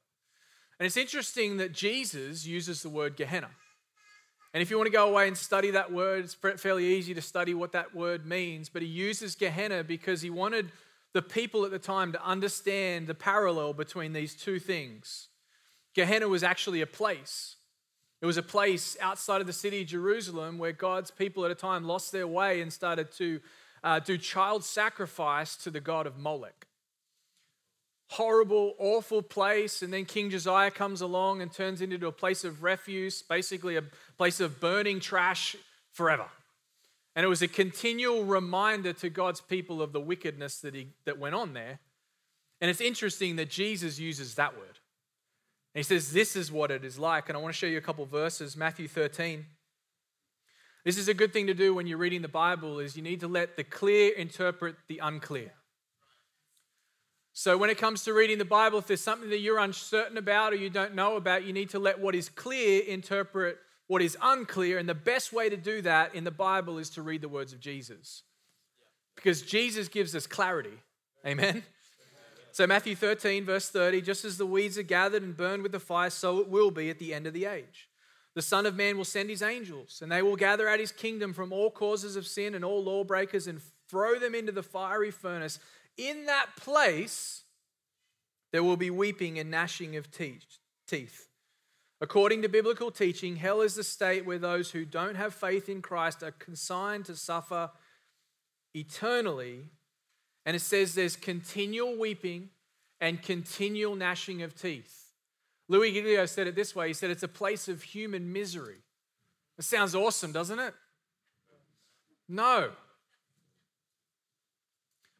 And 0.79 0.85
it's 0.85 0.97
interesting 0.97 1.57
that 1.57 1.73
Jesus 1.73 2.45
uses 2.45 2.81
the 2.81 2.89
word 2.89 3.15
Gehenna. 3.15 3.49
And 4.53 4.61
if 4.61 4.69
you 4.69 4.77
want 4.77 4.87
to 4.87 4.91
go 4.91 5.07
away 5.07 5.27
and 5.27 5.37
study 5.37 5.71
that 5.71 5.93
word, 5.93 6.25
it's 6.25 6.61
fairly 6.61 6.85
easy 6.85 7.13
to 7.13 7.21
study 7.21 7.53
what 7.53 7.71
that 7.71 7.95
word 7.95 8.25
means. 8.25 8.67
But 8.67 8.81
he 8.81 8.87
uses 8.87 9.35
Gehenna 9.35 9.83
because 9.83 10.21
he 10.21 10.29
wanted 10.29 10.71
the 11.13 11.21
people 11.21 11.65
at 11.65 11.71
the 11.71 11.79
time 11.79 12.11
to 12.13 12.25
understand 12.25 13.07
the 13.07 13.15
parallel 13.15 13.73
between 13.73 14.13
these 14.13 14.35
two 14.35 14.59
things. 14.59 15.29
Gehenna 15.93 16.27
was 16.27 16.43
actually 16.43 16.81
a 16.81 16.87
place. 16.87 17.57
It 18.21 18.25
was 18.25 18.37
a 18.37 18.43
place 18.43 18.97
outside 19.01 19.41
of 19.41 19.47
the 19.47 19.53
city 19.53 19.81
of 19.81 19.87
Jerusalem 19.87 20.57
where 20.57 20.71
God's 20.71 21.11
people 21.11 21.43
at 21.45 21.51
a 21.51 21.55
time 21.55 21.85
lost 21.85 22.11
their 22.11 22.27
way 22.27 22.61
and 22.61 22.71
started 22.71 23.11
to 23.13 23.39
uh, 23.83 23.99
do 23.99 24.17
child 24.17 24.63
sacrifice 24.63 25.55
to 25.57 25.71
the 25.71 25.79
god 25.79 26.07
of 26.07 26.17
Molech. 26.17 26.67
Horrible, 28.09 28.75
awful 28.77 29.21
place. 29.21 29.81
And 29.81 29.93
then 29.93 30.05
King 30.05 30.29
Josiah 30.29 30.71
comes 30.71 31.01
along 31.01 31.41
and 31.41 31.51
turns 31.51 31.81
it 31.81 31.93
into 31.93 32.07
a 32.07 32.11
place 32.11 32.43
of 32.43 32.61
refuse, 32.61 33.21
basically 33.21 33.77
a 33.77 33.83
place 34.17 34.39
of 34.39 34.59
burning 34.59 34.99
trash 34.99 35.55
forever. 35.93 36.25
And 37.15 37.25
it 37.25 37.29
was 37.29 37.41
a 37.41 37.47
continual 37.47 38.23
reminder 38.23 38.93
to 38.93 39.09
God's 39.09 39.41
people 39.41 39.81
of 39.81 39.91
the 39.91 39.99
wickedness 39.99 40.59
that, 40.59 40.75
he, 40.75 40.89
that 41.05 41.19
went 41.19 41.35
on 41.35 41.53
there. 41.53 41.79
And 42.59 42.69
it's 42.69 42.81
interesting 42.81 43.37
that 43.37 43.49
Jesus 43.49 43.99
uses 43.99 44.35
that 44.35 44.57
word. 44.57 44.79
And 45.73 45.79
he 45.79 45.83
says, 45.83 46.11
This 46.11 46.35
is 46.35 46.51
what 46.51 46.69
it 46.69 46.83
is 46.85 46.99
like. 46.99 47.27
And 47.29 47.37
I 47.37 47.41
want 47.41 47.53
to 47.53 47.57
show 47.57 47.67
you 47.67 47.77
a 47.77 47.81
couple 47.81 48.05
verses. 48.05 48.55
Matthew 48.55 48.87
13. 48.87 49.45
This 50.83 50.97
is 50.97 51.07
a 51.07 51.13
good 51.13 51.31
thing 51.31 51.47
to 51.47 51.53
do 51.53 51.75
when 51.75 51.85
you're 51.85 51.97
reading 51.97 52.21
the 52.21 52.27
Bible 52.27 52.79
is 52.79 52.97
you 52.97 53.03
need 53.03 53.19
to 53.19 53.27
let 53.27 53.55
the 53.55 53.63
clear 53.63 54.13
interpret 54.13 54.75
the 54.87 54.97
unclear. 54.97 55.51
So 57.33 57.57
when 57.57 57.69
it 57.69 57.77
comes 57.77 58.03
to 58.03 58.13
reading 58.13 58.39
the 58.39 58.45
Bible, 58.45 58.79
if 58.79 58.87
there's 58.87 59.01
something 59.01 59.29
that 59.29 59.39
you're 59.39 59.59
uncertain 59.59 60.17
about 60.17 60.53
or 60.53 60.57
you 60.57 60.69
don't 60.69 60.95
know 60.95 61.15
about, 61.15 61.45
you 61.45 61.53
need 61.53 61.69
to 61.69 61.79
let 61.79 61.99
what 61.99 62.15
is 62.15 62.29
clear 62.29 62.83
interpret 62.83 63.57
what 63.87 64.01
is 64.01 64.17
unclear. 64.21 64.77
And 64.79 64.89
the 64.89 64.95
best 64.95 65.31
way 65.31 65.49
to 65.49 65.57
do 65.57 65.81
that 65.83 66.15
in 66.15 66.23
the 66.23 66.31
Bible 66.31 66.77
is 66.77 66.89
to 66.91 67.01
read 67.01 67.21
the 67.21 67.29
words 67.29 67.53
of 67.53 67.59
Jesus. 67.59 68.23
Because 69.15 69.41
Jesus 69.43 69.87
gives 69.87 70.15
us 70.15 70.25
clarity. 70.25 70.79
Amen. 71.25 71.63
So, 72.53 72.67
Matthew 72.67 72.95
13, 72.95 73.45
verse 73.45 73.69
30 73.69 74.01
just 74.01 74.25
as 74.25 74.37
the 74.37 74.45
weeds 74.45 74.77
are 74.77 74.83
gathered 74.83 75.23
and 75.23 75.35
burned 75.37 75.63
with 75.63 75.71
the 75.71 75.79
fire, 75.79 76.09
so 76.09 76.39
it 76.39 76.49
will 76.49 76.71
be 76.71 76.89
at 76.89 76.99
the 76.99 77.13
end 77.13 77.27
of 77.27 77.33
the 77.33 77.45
age. 77.45 77.87
The 78.33 78.41
Son 78.41 78.65
of 78.65 78.75
Man 78.75 78.97
will 78.97 79.05
send 79.05 79.29
his 79.29 79.41
angels, 79.41 79.99
and 80.01 80.11
they 80.11 80.21
will 80.21 80.37
gather 80.37 80.69
out 80.69 80.79
his 80.79 80.91
kingdom 80.91 81.33
from 81.33 81.51
all 81.51 81.69
causes 81.69 82.15
of 82.15 82.25
sin 82.25 82.55
and 82.55 82.63
all 82.63 82.83
lawbreakers 82.83 83.47
and 83.47 83.61
throw 83.89 84.17
them 84.17 84.33
into 84.33 84.53
the 84.53 84.63
fiery 84.63 85.11
furnace. 85.11 85.59
In 85.97 86.25
that 86.27 86.55
place, 86.55 87.43
there 88.53 88.63
will 88.63 88.77
be 88.77 88.89
weeping 88.89 89.37
and 89.37 89.51
gnashing 89.51 89.95
of 89.97 90.09
teeth. 90.11 91.27
According 91.99 92.41
to 92.41 92.49
biblical 92.49 92.89
teaching, 92.89 93.35
hell 93.35 93.61
is 93.61 93.75
the 93.75 93.83
state 93.83 94.25
where 94.25 94.39
those 94.39 94.71
who 94.71 94.85
don't 94.85 95.15
have 95.15 95.33
faith 95.33 95.69
in 95.69 95.81
Christ 95.81 96.23
are 96.23 96.31
consigned 96.31 97.05
to 97.05 97.15
suffer 97.15 97.69
eternally. 98.73 99.65
And 100.45 100.55
it 100.55 100.61
says 100.61 100.95
there's 100.95 101.15
continual 101.15 101.97
weeping 101.97 102.49
and 102.99 103.21
continual 103.21 103.95
gnashing 103.95 104.41
of 104.41 104.55
teeth. 104.59 105.00
Louis 105.71 105.93
Giglio 105.93 106.25
said 106.25 106.47
it 106.47 106.55
this 106.55 106.75
way 106.75 106.89
he 106.89 106.93
said, 106.93 107.11
It's 107.11 107.23
a 107.23 107.29
place 107.29 107.69
of 107.69 107.81
human 107.81 108.33
misery. 108.33 108.79
It 109.57 109.63
sounds 109.63 109.95
awesome, 109.95 110.33
doesn't 110.33 110.59
it? 110.59 110.73
No. 112.27 112.71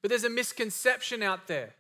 But 0.01 0.10
there's 0.10 0.25
a 0.25 0.29
misconception 0.29 1.24
out 1.24 1.48
there 1.48 1.74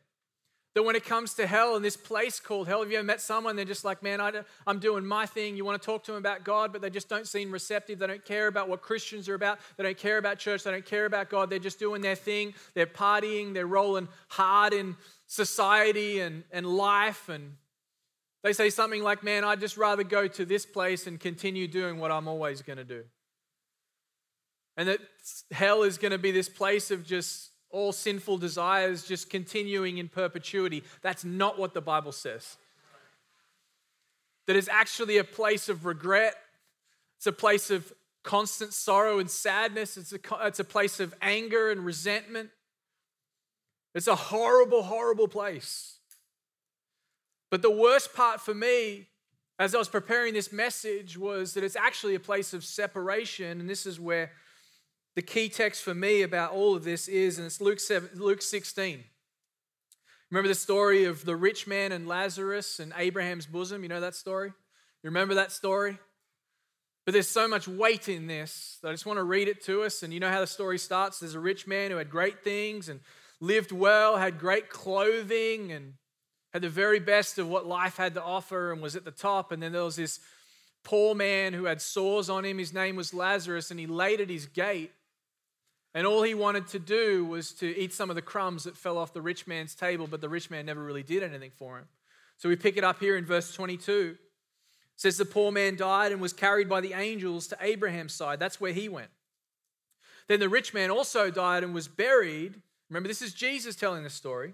that 0.73 0.83
when 0.83 0.95
it 0.95 1.03
comes 1.03 1.33
to 1.33 1.47
hell 1.47 1.75
and 1.75 1.83
this 1.83 1.97
place 1.97 2.39
called 2.39 2.69
hell, 2.69 2.79
have 2.79 2.89
you 2.89 2.97
ever 2.97 3.05
met 3.05 3.19
someone? 3.19 3.57
They're 3.57 3.65
just 3.65 3.83
like, 3.83 4.01
man, 4.01 4.21
I, 4.21 4.31
am 4.65 4.79
doing 4.79 5.05
my 5.05 5.25
thing. 5.25 5.57
You 5.57 5.65
want 5.65 5.81
to 5.81 5.85
talk 5.85 6.05
to 6.05 6.13
them 6.13 6.19
about 6.19 6.45
God, 6.45 6.71
but 6.71 6.81
they 6.81 6.89
just 6.89 7.09
don't 7.09 7.27
seem 7.27 7.51
receptive. 7.51 7.99
They 7.99 8.07
don't 8.07 8.23
care 8.23 8.47
about 8.47 8.69
what 8.69 8.81
Christians 8.81 9.27
are 9.27 9.35
about. 9.35 9.59
They 9.75 9.83
don't 9.83 9.97
care 9.97 10.17
about 10.17 10.39
church. 10.39 10.63
They 10.63 10.71
don't 10.71 10.85
care 10.85 11.05
about 11.05 11.29
God. 11.29 11.49
They're 11.49 11.59
just 11.59 11.77
doing 11.77 12.01
their 12.01 12.15
thing. 12.15 12.53
They're 12.73 12.85
partying. 12.85 13.53
They're 13.53 13.67
rolling 13.67 14.07
hard 14.29 14.71
in 14.71 14.95
society 15.27 16.21
and, 16.21 16.45
and 16.53 16.65
life. 16.65 17.27
And 17.27 17.57
they 18.43 18.53
say 18.53 18.69
something 18.69 19.03
like, 19.03 19.23
Man, 19.23 19.43
I'd 19.43 19.59
just 19.59 19.77
rather 19.77 20.03
go 20.03 20.27
to 20.27 20.45
this 20.45 20.65
place 20.65 21.07
and 21.07 21.19
continue 21.19 21.67
doing 21.67 21.99
what 21.99 22.11
I'm 22.11 22.27
always 22.27 22.61
going 22.61 22.77
to 22.77 22.83
do. 22.83 23.03
And 24.77 24.87
that 24.87 24.99
hell 25.51 25.83
is 25.83 25.97
going 25.97 26.11
to 26.11 26.17
be 26.17 26.31
this 26.31 26.49
place 26.49 26.91
of 26.91 27.05
just 27.05 27.51
all 27.69 27.91
sinful 27.91 28.37
desires 28.37 29.03
just 29.03 29.29
continuing 29.29 29.97
in 29.97 30.07
perpetuity. 30.07 30.83
That's 31.01 31.23
not 31.23 31.57
what 31.57 31.73
the 31.73 31.81
Bible 31.81 32.11
says. 32.11 32.57
That 34.47 34.55
is 34.55 34.67
actually 34.67 35.17
a 35.17 35.23
place 35.23 35.69
of 35.69 35.85
regret, 35.85 36.35
it's 37.17 37.27
a 37.27 37.31
place 37.31 37.69
of 37.69 37.93
constant 38.23 38.73
sorrow 38.73 39.19
and 39.19 39.29
sadness, 39.29 39.97
it's 39.97 40.13
a, 40.13 40.19
it's 40.41 40.59
a 40.59 40.63
place 40.63 40.99
of 40.99 41.13
anger 41.21 41.71
and 41.71 41.85
resentment. 41.85 42.49
It's 43.93 44.07
a 44.07 44.15
horrible, 44.15 44.83
horrible 44.83 45.27
place. 45.27 45.97
But 47.51 47.61
the 47.61 47.69
worst 47.69 48.15
part 48.15 48.39
for 48.41 48.55
me, 48.55 49.09
as 49.59 49.75
I 49.75 49.77
was 49.77 49.89
preparing 49.89 50.33
this 50.33 50.51
message, 50.51 51.17
was 51.17 51.53
that 51.53 51.63
it's 51.63 51.75
actually 51.75 52.15
a 52.15 52.19
place 52.19 52.53
of 52.53 52.63
separation. 52.63 53.59
And 53.59 53.69
this 53.69 53.85
is 53.85 53.99
where 53.99 54.31
the 55.15 55.21
key 55.21 55.49
text 55.49 55.83
for 55.83 55.93
me 55.93 56.21
about 56.21 56.53
all 56.53 56.75
of 56.75 56.85
this 56.85 57.09
is, 57.09 57.37
and 57.37 57.45
it's 57.45 57.59
Luke, 57.59 57.81
7, 57.81 58.09
Luke 58.15 58.41
16. 58.41 59.03
Remember 60.31 60.47
the 60.47 60.55
story 60.55 61.03
of 61.03 61.25
the 61.25 61.35
rich 61.35 61.67
man 61.67 61.91
and 61.91 62.07
Lazarus 62.07 62.79
and 62.79 62.93
Abraham's 62.95 63.45
bosom? 63.45 63.83
You 63.83 63.89
know 63.89 63.99
that 63.99 64.15
story? 64.15 64.47
You 64.47 65.09
remember 65.09 65.35
that 65.35 65.51
story? 65.51 65.99
But 67.05 67.11
there's 67.11 67.27
so 67.27 67.49
much 67.49 67.67
weight 67.67 68.07
in 68.07 68.27
this 68.27 68.79
that 68.81 68.89
I 68.89 68.91
just 68.93 69.05
want 69.05 69.17
to 69.17 69.23
read 69.23 69.49
it 69.49 69.61
to 69.65 69.83
us. 69.83 70.03
And 70.03 70.13
you 70.13 70.21
know 70.21 70.29
how 70.29 70.39
the 70.39 70.47
story 70.47 70.77
starts? 70.77 71.19
There's 71.19 71.35
a 71.35 71.39
rich 71.39 71.67
man 71.67 71.91
who 71.91 71.97
had 71.97 72.09
great 72.09 72.45
things 72.45 72.87
and 72.87 73.01
lived 73.41 73.73
well, 73.73 74.15
had 74.15 74.39
great 74.39 74.69
clothing, 74.69 75.73
and 75.73 75.95
had 76.53 76.61
the 76.61 76.69
very 76.69 76.99
best 76.99 77.37
of 77.37 77.47
what 77.47 77.65
life 77.65 77.97
had 77.97 78.13
to 78.15 78.23
offer 78.23 78.71
and 78.71 78.81
was 78.81 78.95
at 78.95 79.05
the 79.05 79.11
top. 79.11 79.51
And 79.51 79.61
then 79.63 79.71
there 79.71 79.83
was 79.83 79.95
this 79.95 80.19
poor 80.83 81.15
man 81.15 81.53
who 81.53 81.65
had 81.65 81.81
sores 81.81 82.29
on 82.29 82.45
him. 82.45 82.57
His 82.57 82.73
name 82.73 82.95
was 82.95 83.13
Lazarus, 83.13 83.71
and 83.71 83.79
he 83.79 83.87
laid 83.87 84.21
at 84.21 84.29
his 84.29 84.45
gate. 84.45 84.91
And 85.93 86.07
all 86.07 86.23
he 86.23 86.33
wanted 86.33 86.67
to 86.67 86.79
do 86.79 87.25
was 87.25 87.51
to 87.55 87.77
eat 87.77 87.93
some 87.93 88.09
of 88.09 88.15
the 88.15 88.21
crumbs 88.21 88.63
that 88.63 88.77
fell 88.77 88.97
off 88.97 89.13
the 89.13 89.21
rich 89.21 89.45
man's 89.47 89.75
table, 89.75 90.07
but 90.07 90.21
the 90.21 90.29
rich 90.29 90.49
man 90.49 90.65
never 90.65 90.83
really 90.83 91.03
did 91.03 91.23
anything 91.23 91.51
for 91.57 91.77
him. 91.77 91.85
So 92.37 92.49
we 92.49 92.55
pick 92.55 92.77
it 92.77 92.83
up 92.83 92.99
here 92.99 93.17
in 93.17 93.25
verse 93.25 93.53
22. 93.53 94.15
It 94.17 94.17
says 94.95 95.17
the 95.17 95.25
poor 95.25 95.51
man 95.51 95.75
died 95.75 96.11
and 96.11 96.21
was 96.21 96.33
carried 96.33 96.69
by 96.69 96.81
the 96.81 96.93
angels 96.93 97.47
to 97.47 97.57
Abraham's 97.59 98.13
side. 98.13 98.39
That's 98.39 98.61
where 98.61 98.73
he 98.73 98.87
went. 98.87 99.09
Then 100.27 100.39
the 100.39 100.49
rich 100.49 100.73
man 100.73 100.91
also 100.91 101.29
died 101.29 101.63
and 101.63 101.73
was 101.73 101.87
buried. 101.87 102.61
Remember, 102.89 103.07
this 103.07 103.21
is 103.21 103.33
Jesus 103.33 103.75
telling 103.75 104.03
the 104.03 104.09
story. 104.09 104.53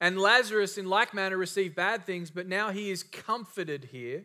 and 0.00 0.18
Lazarus 0.18 0.78
in 0.78 0.86
like 0.86 1.12
manner 1.12 1.36
received 1.36 1.74
bad 1.74 2.06
things, 2.06 2.30
but 2.30 2.48
now 2.48 2.70
he 2.70 2.90
is 2.90 3.02
comforted 3.02 3.88
here. 3.92 4.24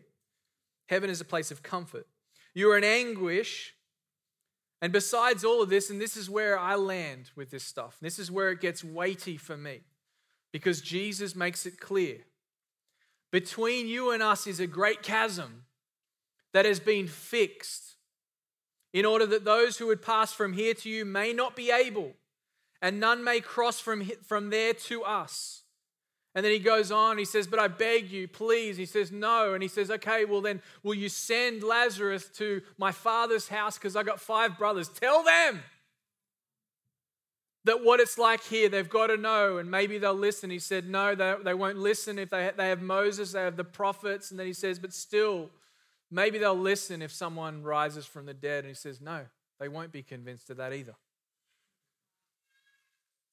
Heaven 0.88 1.10
is 1.10 1.20
a 1.20 1.24
place 1.24 1.50
of 1.50 1.62
comfort. 1.62 2.06
You 2.54 2.70
are 2.70 2.78
in 2.78 2.84
anguish, 2.84 3.74
and 4.80 4.92
besides 4.92 5.44
all 5.44 5.62
of 5.62 5.68
this, 5.68 5.90
and 5.90 6.00
this 6.00 6.16
is 6.16 6.30
where 6.30 6.58
I 6.58 6.76
land 6.76 7.30
with 7.34 7.50
this 7.50 7.64
stuff, 7.64 7.98
this 8.00 8.18
is 8.18 8.30
where 8.30 8.50
it 8.50 8.60
gets 8.60 8.82
weighty 8.82 9.36
for 9.36 9.56
me 9.56 9.80
because 10.52 10.80
Jesus 10.80 11.36
makes 11.36 11.66
it 11.66 11.78
clear. 11.78 12.18
Between 13.30 13.88
you 13.88 14.10
and 14.12 14.22
us 14.22 14.46
is 14.46 14.60
a 14.60 14.66
great 14.66 15.02
chasm 15.02 15.64
that 16.54 16.64
has 16.64 16.80
been 16.80 17.06
fixed 17.06 17.96
in 18.94 19.04
order 19.04 19.26
that 19.26 19.44
those 19.44 19.76
who 19.76 19.88
would 19.88 20.00
pass 20.00 20.32
from 20.32 20.54
here 20.54 20.72
to 20.72 20.88
you 20.88 21.04
may 21.04 21.34
not 21.34 21.54
be 21.54 21.70
able, 21.70 22.14
and 22.80 22.98
none 22.98 23.22
may 23.22 23.40
cross 23.40 23.78
from, 23.80 24.04
from 24.26 24.48
there 24.48 24.72
to 24.72 25.02
us. 25.02 25.64
And 26.36 26.44
then 26.44 26.52
he 26.52 26.58
goes 26.58 26.92
on, 26.92 27.16
he 27.16 27.24
says, 27.24 27.46
But 27.46 27.58
I 27.58 27.66
beg 27.66 28.10
you, 28.10 28.28
please. 28.28 28.76
He 28.76 28.84
says, 28.84 29.10
No. 29.10 29.54
And 29.54 29.62
he 29.62 29.70
says, 29.70 29.90
Okay, 29.90 30.26
well 30.26 30.42
then, 30.42 30.60
will 30.82 30.94
you 30.94 31.08
send 31.08 31.62
Lazarus 31.62 32.28
to 32.36 32.60
my 32.76 32.92
father's 32.92 33.48
house? 33.48 33.78
Because 33.78 33.96
I 33.96 34.02
got 34.02 34.20
five 34.20 34.58
brothers. 34.58 34.90
Tell 34.90 35.24
them 35.24 35.62
that 37.64 37.82
what 37.82 38.00
it's 38.00 38.18
like 38.18 38.44
here, 38.44 38.68
they've 38.68 38.88
got 38.88 39.06
to 39.06 39.16
know, 39.16 39.56
and 39.56 39.70
maybe 39.70 39.96
they'll 39.96 40.12
listen. 40.12 40.50
He 40.50 40.58
said, 40.58 40.86
No, 40.86 41.14
they, 41.14 41.36
they 41.42 41.54
won't 41.54 41.78
listen 41.78 42.18
if 42.18 42.28
they, 42.28 42.50
they 42.54 42.68
have 42.68 42.82
Moses, 42.82 43.32
they 43.32 43.40
have 43.40 43.56
the 43.56 43.64
prophets. 43.64 44.30
And 44.30 44.38
then 44.38 44.46
he 44.46 44.52
says, 44.52 44.78
But 44.78 44.92
still, 44.92 45.48
maybe 46.10 46.36
they'll 46.36 46.54
listen 46.54 47.00
if 47.00 47.12
someone 47.12 47.62
rises 47.62 48.04
from 48.04 48.26
the 48.26 48.34
dead. 48.34 48.64
And 48.64 48.68
he 48.68 48.74
says, 48.74 49.00
No, 49.00 49.22
they 49.58 49.68
won't 49.68 49.90
be 49.90 50.02
convinced 50.02 50.50
of 50.50 50.58
that 50.58 50.74
either. 50.74 50.96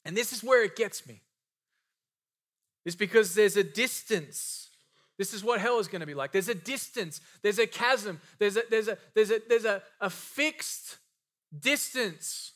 And 0.06 0.16
this 0.16 0.32
is 0.32 0.42
where 0.42 0.64
it 0.64 0.78
gets 0.78 1.06
me 1.06 1.20
is 2.86 2.96
because 2.96 3.36
there's 3.36 3.58
a 3.58 3.64
distance. 3.64 4.70
This 5.18 5.34
is 5.34 5.44
what 5.44 5.62
hell 5.62 5.80
is 5.80 5.88
going 5.88 6.02
to 6.02 6.08
be 6.08 6.14
like. 6.14 6.32
There's 6.32 6.50
a 6.50 6.56
distance, 6.56 7.22
there's 7.42 7.60
a 7.60 7.68
chasm, 7.68 8.20
there's 8.40 8.58
a, 8.58 8.64
there's 8.70 8.88
a, 8.88 8.98
there's 9.14 9.32
a, 9.32 9.40
there's 9.48 9.66
a, 9.66 9.82
a 10.02 10.10
fixed 10.10 10.98
distance. 11.58 12.52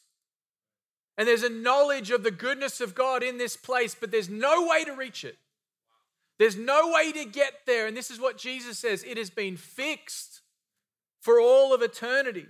And 1.18 1.28
there's 1.28 1.44
a 1.44 1.50
knowledge 1.50 2.12
of 2.12 2.24
the 2.24 2.32
goodness 2.32 2.80
of 2.80 2.94
God 2.94 3.24
in 3.24 3.38
this 3.38 3.58
place, 3.58 3.96
but 4.00 4.12
there's 4.12 4.30
no 4.30 4.68
way 4.68 4.84
to 4.84 4.94
reach 4.94 5.24
it. 5.24 5.38
There's 6.38 6.56
no 6.56 6.92
way 6.94 7.12
to 7.12 7.26
get 7.26 7.54
there. 7.66 7.88
And 7.88 7.98
this 7.98 8.12
is 8.12 8.20
what 8.20 8.38
Jesus 8.38 8.78
says 8.78 9.04
it 9.04 9.18
has 9.18 9.32
been 9.32 9.58
fixed 9.58 10.42
for 11.20 11.40
all 11.40 11.74
of 11.74 11.82
eternity. 11.82 12.46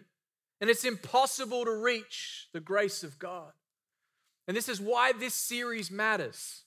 And 0.59 0.69
it's 0.69 0.83
impossible 0.83 1.65
to 1.65 1.71
reach 1.71 2.47
the 2.53 2.59
grace 2.59 3.03
of 3.03 3.19
God. 3.19 3.51
And 4.47 4.57
this 4.57 4.67
is 4.67 4.81
why 4.81 5.13
this 5.13 5.33
series 5.33 5.91
matters. 5.91 6.63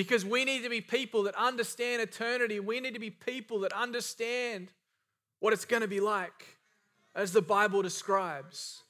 Because 0.00 0.24
we 0.24 0.46
need 0.46 0.62
to 0.62 0.70
be 0.70 0.80
people 0.80 1.24
that 1.24 1.34
understand 1.34 2.00
eternity. 2.00 2.58
We 2.58 2.80
need 2.80 2.94
to 2.94 2.98
be 2.98 3.10
people 3.10 3.60
that 3.60 3.72
understand 3.74 4.68
what 5.40 5.52
it's 5.52 5.66
going 5.66 5.82
to 5.82 5.88
be 5.88 6.00
like 6.00 6.56
as 7.14 7.34
the 7.34 7.42
Bible 7.42 7.82
describes. 7.82 8.82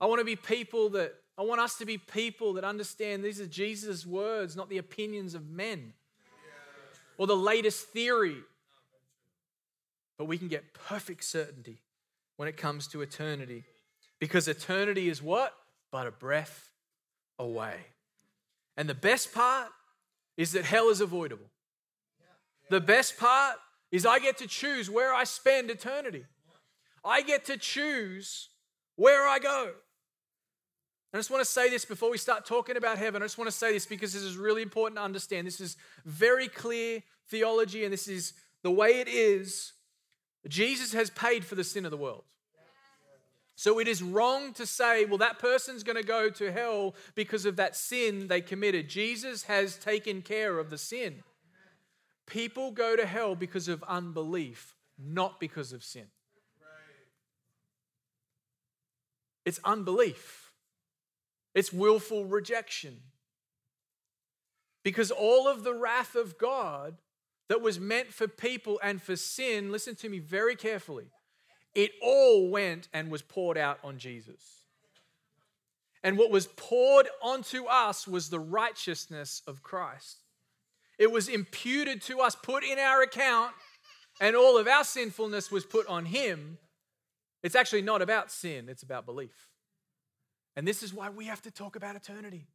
I 0.00 0.06
want 0.06 0.20
to 0.20 0.24
be 0.24 0.36
people 0.36 0.90
that, 0.90 1.14
I 1.36 1.42
want 1.42 1.60
us 1.60 1.78
to 1.78 1.84
be 1.84 1.98
people 1.98 2.52
that 2.52 2.62
understand 2.62 3.24
these 3.24 3.40
are 3.40 3.46
Jesus' 3.46 4.06
words, 4.06 4.54
not 4.54 4.68
the 4.68 4.78
opinions 4.78 5.34
of 5.34 5.50
men 5.50 5.94
or 7.18 7.26
the 7.26 7.34
latest 7.34 7.88
theory. 7.88 8.36
But 10.16 10.26
we 10.26 10.38
can 10.38 10.46
get 10.46 10.74
perfect 10.74 11.24
certainty 11.24 11.80
when 12.36 12.46
it 12.46 12.56
comes 12.56 12.86
to 12.86 13.02
eternity. 13.02 13.64
Because 14.20 14.46
eternity 14.46 15.08
is 15.08 15.20
what? 15.20 15.54
But 15.90 16.06
a 16.06 16.12
breath 16.12 16.70
away. 17.36 17.78
And 18.76 18.88
the 18.88 18.94
best 18.94 19.34
part 19.34 19.70
is 20.36 20.52
that 20.52 20.64
hell 20.64 20.88
is 20.88 21.00
avoidable. 21.00 21.46
The 22.70 22.80
best 22.80 23.18
part 23.18 23.56
is 23.90 24.04
I 24.06 24.18
get 24.18 24.38
to 24.38 24.46
choose 24.46 24.90
where 24.90 25.14
I 25.14 25.24
spend 25.24 25.70
eternity. 25.70 26.24
I 27.04 27.22
get 27.22 27.44
to 27.46 27.56
choose 27.56 28.48
where 28.96 29.28
I 29.28 29.38
go. 29.38 29.72
I 31.12 31.16
just 31.16 31.30
want 31.30 31.44
to 31.44 31.50
say 31.50 31.70
this 31.70 31.84
before 31.84 32.10
we 32.10 32.18
start 32.18 32.44
talking 32.44 32.76
about 32.76 32.98
heaven. 32.98 33.22
I 33.22 33.26
just 33.26 33.38
want 33.38 33.48
to 33.48 33.56
say 33.56 33.72
this 33.72 33.86
because 33.86 34.12
this 34.12 34.22
is 34.22 34.36
really 34.36 34.62
important 34.62 34.96
to 34.96 35.02
understand. 35.02 35.46
This 35.46 35.60
is 35.60 35.76
very 36.04 36.48
clear 36.48 37.02
theology, 37.28 37.84
and 37.84 37.92
this 37.92 38.08
is 38.08 38.32
the 38.62 38.70
way 38.72 39.00
it 39.00 39.06
is. 39.06 39.74
Jesus 40.48 40.92
has 40.92 41.10
paid 41.10 41.44
for 41.44 41.54
the 41.54 41.62
sin 41.62 41.84
of 41.84 41.92
the 41.92 41.96
world. 41.96 42.24
So 43.56 43.78
it 43.78 43.86
is 43.86 44.02
wrong 44.02 44.52
to 44.54 44.66
say, 44.66 45.04
well, 45.04 45.18
that 45.18 45.38
person's 45.38 45.84
going 45.84 45.96
to 45.96 46.02
go 46.02 46.28
to 46.28 46.52
hell 46.52 46.94
because 47.14 47.46
of 47.46 47.56
that 47.56 47.76
sin 47.76 48.26
they 48.26 48.40
committed. 48.40 48.88
Jesus 48.88 49.44
has 49.44 49.76
taken 49.76 50.22
care 50.22 50.58
of 50.58 50.70
the 50.70 50.78
sin. 50.78 51.22
People 52.26 52.72
go 52.72 52.96
to 52.96 53.06
hell 53.06 53.36
because 53.36 53.68
of 53.68 53.84
unbelief, 53.84 54.74
not 54.98 55.38
because 55.38 55.72
of 55.72 55.84
sin. 55.84 56.06
It's 59.44 59.60
unbelief, 59.62 60.52
it's 61.54 61.72
willful 61.72 62.24
rejection. 62.24 63.00
Because 64.82 65.10
all 65.10 65.48
of 65.48 65.64
the 65.64 65.74
wrath 65.74 66.14
of 66.14 66.36
God 66.36 66.96
that 67.48 67.62
was 67.62 67.80
meant 67.80 68.12
for 68.12 68.28
people 68.28 68.78
and 68.82 69.00
for 69.00 69.16
sin, 69.16 69.72
listen 69.72 69.94
to 69.96 70.08
me 70.10 70.18
very 70.18 70.56
carefully 70.56 71.06
it 71.74 71.92
all 72.00 72.48
went 72.48 72.88
and 72.92 73.10
was 73.10 73.22
poured 73.22 73.58
out 73.58 73.78
on 73.82 73.98
Jesus. 73.98 74.60
And 76.02 76.18
what 76.18 76.30
was 76.30 76.46
poured 76.46 77.08
onto 77.22 77.64
us 77.64 78.06
was 78.06 78.28
the 78.28 78.38
righteousness 78.38 79.42
of 79.46 79.62
Christ. 79.62 80.18
It 80.98 81.10
was 81.10 81.28
imputed 81.28 82.02
to 82.02 82.20
us, 82.20 82.36
put 82.36 82.62
in 82.62 82.78
our 82.78 83.02
account, 83.02 83.52
and 84.20 84.36
all 84.36 84.58
of 84.58 84.68
our 84.68 84.84
sinfulness 84.84 85.50
was 85.50 85.64
put 85.64 85.86
on 85.88 86.04
Him. 86.04 86.58
It's 87.42 87.56
actually 87.56 87.82
not 87.82 88.02
about 88.02 88.30
sin, 88.30 88.68
it's 88.68 88.82
about 88.82 89.06
belief. 89.06 89.48
And 90.56 90.68
this 90.68 90.82
is 90.82 90.94
why 90.94 91.10
we 91.10 91.24
have 91.24 91.42
to 91.42 91.50
talk 91.50 91.74
about 91.74 91.96
eternity. 91.96 92.46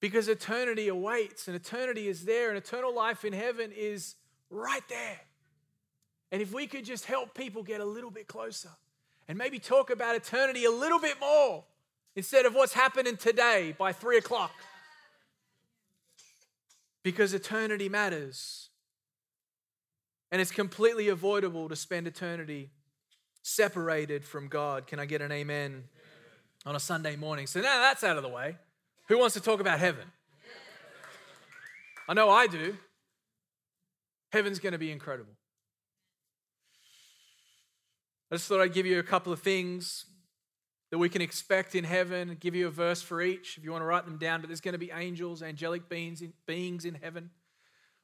Because 0.00 0.28
eternity 0.28 0.86
awaits, 0.86 1.48
and 1.48 1.56
eternity 1.56 2.06
is 2.06 2.24
there, 2.24 2.50
and 2.50 2.58
eternal 2.58 2.94
life 2.94 3.24
in 3.24 3.32
heaven 3.32 3.72
is 3.74 4.14
right 4.48 4.86
there. 4.88 5.20
And 6.30 6.42
if 6.42 6.52
we 6.52 6.66
could 6.66 6.84
just 6.84 7.06
help 7.06 7.34
people 7.34 7.62
get 7.62 7.80
a 7.80 7.84
little 7.84 8.10
bit 8.10 8.26
closer 8.26 8.70
and 9.28 9.38
maybe 9.38 9.58
talk 9.58 9.90
about 9.90 10.14
eternity 10.14 10.64
a 10.64 10.70
little 10.70 10.98
bit 10.98 11.18
more 11.20 11.64
instead 12.16 12.46
of 12.46 12.54
what's 12.54 12.72
happening 12.72 13.16
today 13.16 13.74
by 13.78 13.92
three 13.92 14.18
o'clock. 14.18 14.52
Because 17.02 17.32
eternity 17.32 17.88
matters. 17.88 18.70
And 20.30 20.40
it's 20.40 20.50
completely 20.50 21.08
avoidable 21.08 21.68
to 21.68 21.76
spend 21.76 22.06
eternity 22.06 22.70
separated 23.42 24.24
from 24.24 24.48
God. 24.48 24.86
Can 24.86 24.98
I 24.98 25.06
get 25.06 25.22
an 25.22 25.32
amen 25.32 25.84
on 26.66 26.76
a 26.76 26.80
Sunday 26.80 27.16
morning? 27.16 27.46
So 27.46 27.60
now 27.60 27.78
that's 27.80 28.04
out 28.04 28.18
of 28.18 28.22
the 28.22 28.28
way. 28.28 28.56
Who 29.08 29.18
wants 29.18 29.34
to 29.34 29.40
talk 29.40 29.60
about 29.60 29.78
heaven? 29.78 30.04
I 32.06 32.14
know 32.14 32.28
I 32.28 32.46
do. 32.46 32.76
Heaven's 34.32 34.58
going 34.58 34.72
to 34.72 34.78
be 34.78 34.90
incredible. 34.90 35.32
I 38.30 38.34
just 38.34 38.46
thought 38.46 38.60
I'd 38.60 38.74
give 38.74 38.86
you 38.86 38.98
a 38.98 39.04
couple 39.04 39.32
of 39.32 39.40
things 39.40 40.04
that 40.90 40.98
we 40.98 41.08
can 41.08 41.22
expect 41.22 41.74
in 41.74 41.84
heaven, 41.84 42.36
give 42.40 42.54
you 42.54 42.66
a 42.66 42.70
verse 42.70 43.02
for 43.02 43.20
each 43.22 43.58
if 43.58 43.64
you 43.64 43.72
want 43.72 43.82
to 43.82 43.86
write 43.86 44.04
them 44.04 44.18
down. 44.18 44.40
But 44.40 44.48
there's 44.48 44.60
going 44.60 44.72
to 44.72 44.78
be 44.78 44.90
angels, 44.90 45.42
angelic 45.42 45.88
beings 45.88 46.22
in, 46.22 46.32
beings 46.46 46.84
in 46.84 46.94
heaven. 46.94 47.30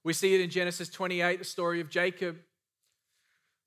We 0.03 0.13
see 0.13 0.35
it 0.35 0.41
in 0.41 0.51
Genesis 0.51 0.89
28, 0.89 1.39
the 1.39 1.45
story 1.45 1.81
of 1.81 1.89
Jacob 1.89 2.37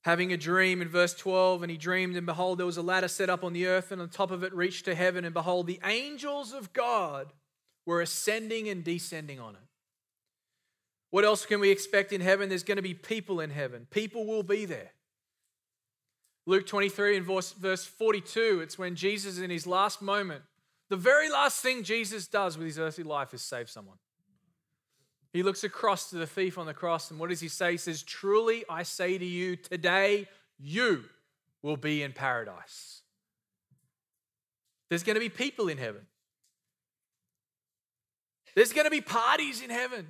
having 0.03 0.31
a 0.31 0.37
dream 0.37 0.81
in 0.81 0.87
verse 0.87 1.13
12. 1.15 1.63
And 1.63 1.71
he 1.71 1.77
dreamed, 1.77 2.15
and 2.15 2.25
behold, 2.25 2.59
there 2.59 2.65
was 2.65 2.77
a 2.77 2.83
ladder 2.83 3.07
set 3.07 3.29
up 3.29 3.43
on 3.43 3.53
the 3.53 3.67
earth, 3.67 3.91
and 3.91 4.01
on 4.01 4.09
top 4.09 4.31
of 4.31 4.43
it 4.43 4.53
reached 4.53 4.85
to 4.85 4.95
heaven. 4.95 5.25
And 5.25 5.33
behold, 5.33 5.67
the 5.67 5.79
angels 5.83 6.53
of 6.53 6.73
God 6.73 7.33
were 7.85 8.01
ascending 8.01 8.69
and 8.69 8.83
descending 8.83 9.39
on 9.39 9.55
it. 9.55 9.61
What 11.09 11.23
else 11.23 11.45
can 11.45 11.59
we 11.59 11.69
expect 11.69 12.11
in 12.11 12.21
heaven? 12.21 12.49
There's 12.49 12.63
going 12.63 12.75
to 12.75 12.81
be 12.81 12.93
people 12.93 13.39
in 13.39 13.49
heaven, 13.49 13.87
people 13.89 14.25
will 14.25 14.43
be 14.43 14.65
there. 14.65 14.91
Luke 16.47 16.65
23 16.65 17.17
and 17.17 17.25
verse, 17.25 17.51
verse 17.51 17.83
42, 17.83 18.61
it's 18.61 18.79
when 18.79 18.95
Jesus, 18.95 19.37
in 19.37 19.49
his 19.49 19.67
last 19.67 20.01
moment, 20.01 20.43
the 20.89 20.95
very 20.95 21.29
last 21.29 21.61
thing 21.61 21.83
Jesus 21.83 22.25
does 22.25 22.57
with 22.57 22.65
his 22.65 22.79
earthly 22.79 23.03
life 23.03 23.33
is 23.33 23.41
save 23.41 23.69
someone. 23.69 23.97
He 25.33 25.43
looks 25.43 25.65
across 25.65 26.09
to 26.09 26.15
the 26.15 26.25
thief 26.25 26.57
on 26.57 26.65
the 26.65 26.73
cross, 26.73 27.11
and 27.11 27.19
what 27.19 27.29
does 27.29 27.41
he 27.41 27.49
say? 27.49 27.71
He 27.71 27.77
says, 27.77 28.01
Truly 28.01 28.63
I 28.69 28.83
say 28.83 29.17
to 29.17 29.25
you, 29.25 29.57
today 29.57 30.29
you 30.57 31.03
will 31.61 31.75
be 31.75 32.01
in 32.01 32.13
paradise. 32.13 33.01
There's 34.87 35.03
going 35.03 35.17
to 35.17 35.19
be 35.19 35.27
people 35.27 35.67
in 35.67 35.77
heaven. 35.77 36.03
There's 38.55 38.71
going 38.71 38.85
to 38.85 38.91
be 38.91 39.01
parties 39.01 39.61
in 39.61 39.69
heaven. 39.69 40.07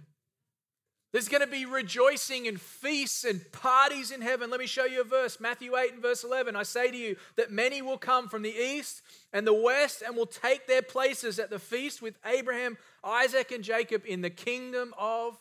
There's 1.13 1.30
going 1.30 1.41
to 1.41 1.48
be 1.48 1.65
rejoicing 1.65 2.48
and 2.48 2.60
feasts 2.60 3.24
and 3.24 3.41
parties 3.54 4.12
in 4.12 4.22
heaven. 4.22 4.50
Let 4.50 4.60
me 4.60 4.67
show 4.67 4.84
you 4.86 5.02
a 5.02 5.06
verse 5.06 5.39
Matthew 5.39 5.78
8 5.78 5.93
and 5.93 6.02
verse 6.02 6.24
11. 6.24 6.56
I 6.56 6.63
say 6.63 6.91
to 6.91 6.98
you 6.98 7.15
that 7.38 7.50
many 7.50 7.82
will 7.82 7.98
come 7.98 8.28
from 8.28 8.41
the 8.41 8.54
east 8.54 9.02
and 9.32 9.48
the 9.48 9.54
west 9.54 10.04
and 10.06 10.17
will 10.17 10.26
take 10.26 10.67
their 10.67 10.82
places 10.82 11.39
at 11.39 11.50
the 11.50 11.60
feast 11.60 12.02
with 12.02 12.17
Abraham, 12.26 12.78
Isaac, 13.04 13.52
and 13.52 13.63
Jacob 13.63 14.04
in 14.06 14.22
the 14.22 14.30
kingdom 14.30 14.93
of 14.98 15.38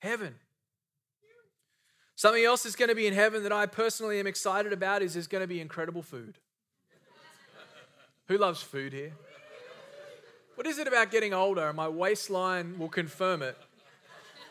heaven. 0.00 0.34
Something 2.14 2.44
else 2.44 2.64
that's 2.64 2.76
going 2.76 2.88
to 2.90 2.94
be 2.94 3.06
in 3.06 3.14
heaven 3.14 3.42
that 3.42 3.52
I 3.52 3.66
personally 3.66 4.20
am 4.20 4.26
excited 4.26 4.72
about 4.72 5.02
is 5.02 5.14
there's 5.14 5.26
going 5.26 5.42
to 5.42 5.48
be 5.48 5.60
incredible 5.60 6.02
food. 6.02 6.38
Who 8.28 8.36
loves 8.36 8.60
food 8.60 8.92
here? 8.92 9.12
What 10.56 10.66
is 10.66 10.78
it 10.78 10.88
about 10.88 11.10
getting 11.10 11.32
older? 11.32 11.72
My 11.72 11.88
waistline 11.88 12.78
will 12.78 12.88
confirm 12.88 13.42
it 13.42 13.56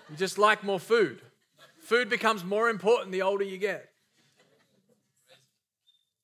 you 0.10 0.16
just 0.16 0.38
like 0.38 0.64
more 0.64 0.80
food. 0.80 1.22
Food 1.80 2.10
becomes 2.10 2.44
more 2.44 2.70
important 2.70 3.12
the 3.12 3.22
older 3.22 3.44
you 3.44 3.58
get. 3.58 3.90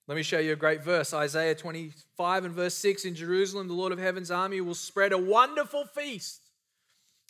Let 0.08 0.15
me 0.15 0.24
show 0.24 0.39
you 0.39 0.54
a 0.54 0.58
great 0.58 0.84
verse 0.84 1.13
Isaiah 1.13 1.56
25 1.56 2.46
and 2.46 2.54
verse 2.54 2.74
6 2.76 3.06
In 3.06 3.15
Jerusalem, 3.15 3.67
the 3.67 3.74
Lord 3.74 3.94
of 3.94 4.00
heaven's 4.00 4.32
army 4.32 4.60
will 4.60 4.76
spread 4.76 5.13
a 5.13 5.17
wonderful 5.17 5.86
feast 5.86 6.41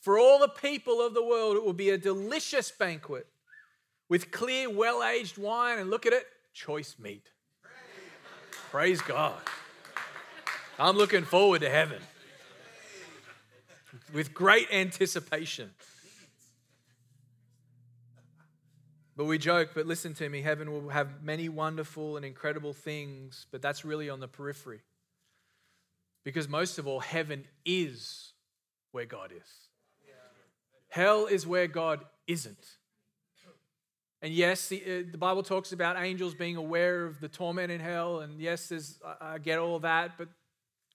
for 0.02 0.18
all 0.18 0.40
the 0.40 0.48
people 0.48 1.06
of 1.06 1.14
the 1.14 1.24
world. 1.24 1.58
It 1.58 1.64
will 1.64 1.74
be 1.74 1.92
a 1.92 1.98
delicious 1.98 2.72
banquet 2.72 3.28
with 4.10 4.32
clear, 4.32 4.70
well 4.70 5.04
aged 5.04 5.38
wine. 5.38 5.80
And 5.80 5.90
look 5.90 6.06
at 6.06 6.14
it 6.14 6.26
choice 6.54 6.96
meat. 6.98 7.28
Praise 8.72 9.02
God. 9.02 9.40
I'm 10.80 10.98
looking 10.98 11.24
forward 11.24 11.62
to 11.62 11.70
heaven 11.70 12.02
with 14.14 14.34
great 14.34 14.68
anticipation. 14.72 15.70
But 19.16 19.26
we 19.26 19.38
joke, 19.38 19.72
but 19.76 19.86
listen 19.86 20.14
to 20.16 20.30
me 20.30 20.42
heaven 20.42 20.72
will 20.72 20.90
have 20.90 21.22
many 21.22 21.50
wonderful 21.50 22.18
and 22.18 22.26
incredible 22.26 22.74
things, 22.74 23.46
but 23.52 23.62
that's 23.62 23.84
really 23.84 24.10
on 24.10 24.20
the 24.20 24.28
periphery. 24.28 24.82
Because 26.24 26.48
most 26.48 26.78
of 26.78 26.88
all, 26.88 27.00
heaven 27.00 27.46
is 27.66 28.34
where 28.92 29.06
God 29.06 29.32
is. 29.32 29.62
Hell 30.90 31.26
is 31.26 31.48
where 31.48 31.68
God 31.68 32.02
isn't. 32.28 32.78
And 34.22 34.34
yes, 34.34 34.68
the, 34.68 34.84
uh, 34.84 35.12
the, 35.12 35.18
Bible 35.18 35.42
talks 35.42 35.72
about 35.72 35.98
angels 35.98 36.36
being 36.36 36.56
aware 36.56 37.06
of 37.06 37.20
the 37.20 37.28
torment 37.28 37.72
in 37.72 37.80
hell. 37.80 38.20
And 38.20 38.40
yes, 38.40 38.68
there's, 38.68 39.00
I 39.20 39.40
get 39.40 39.58
all 39.58 39.80
that, 39.80 40.18
but 40.18 40.28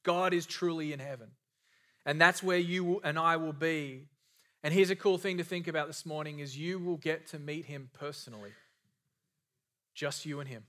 God 0.04 0.32
is 0.32 0.46
truly 0.46 0.92
in 0.92 1.00
heaven. 1.00 1.30
And 2.04 2.20
that's 2.20 2.42
where 2.42 2.58
you 2.58 3.00
and 3.02 3.18
I 3.18 3.36
will 3.36 3.52
be 3.52 4.06
and 4.66 4.74
here's 4.74 4.90
a 4.90 4.96
cool 4.96 5.16
thing 5.16 5.36
to 5.36 5.44
think 5.44 5.68
about 5.68 5.86
this 5.86 6.04
morning 6.04 6.40
is 6.40 6.58
you 6.58 6.80
will 6.80 6.96
get 6.96 7.28
to 7.28 7.38
meet 7.38 7.66
him 7.66 7.88
personally. 7.96 8.50
Just 9.94 10.26
you 10.26 10.40
and 10.40 10.48
him. 10.48 10.64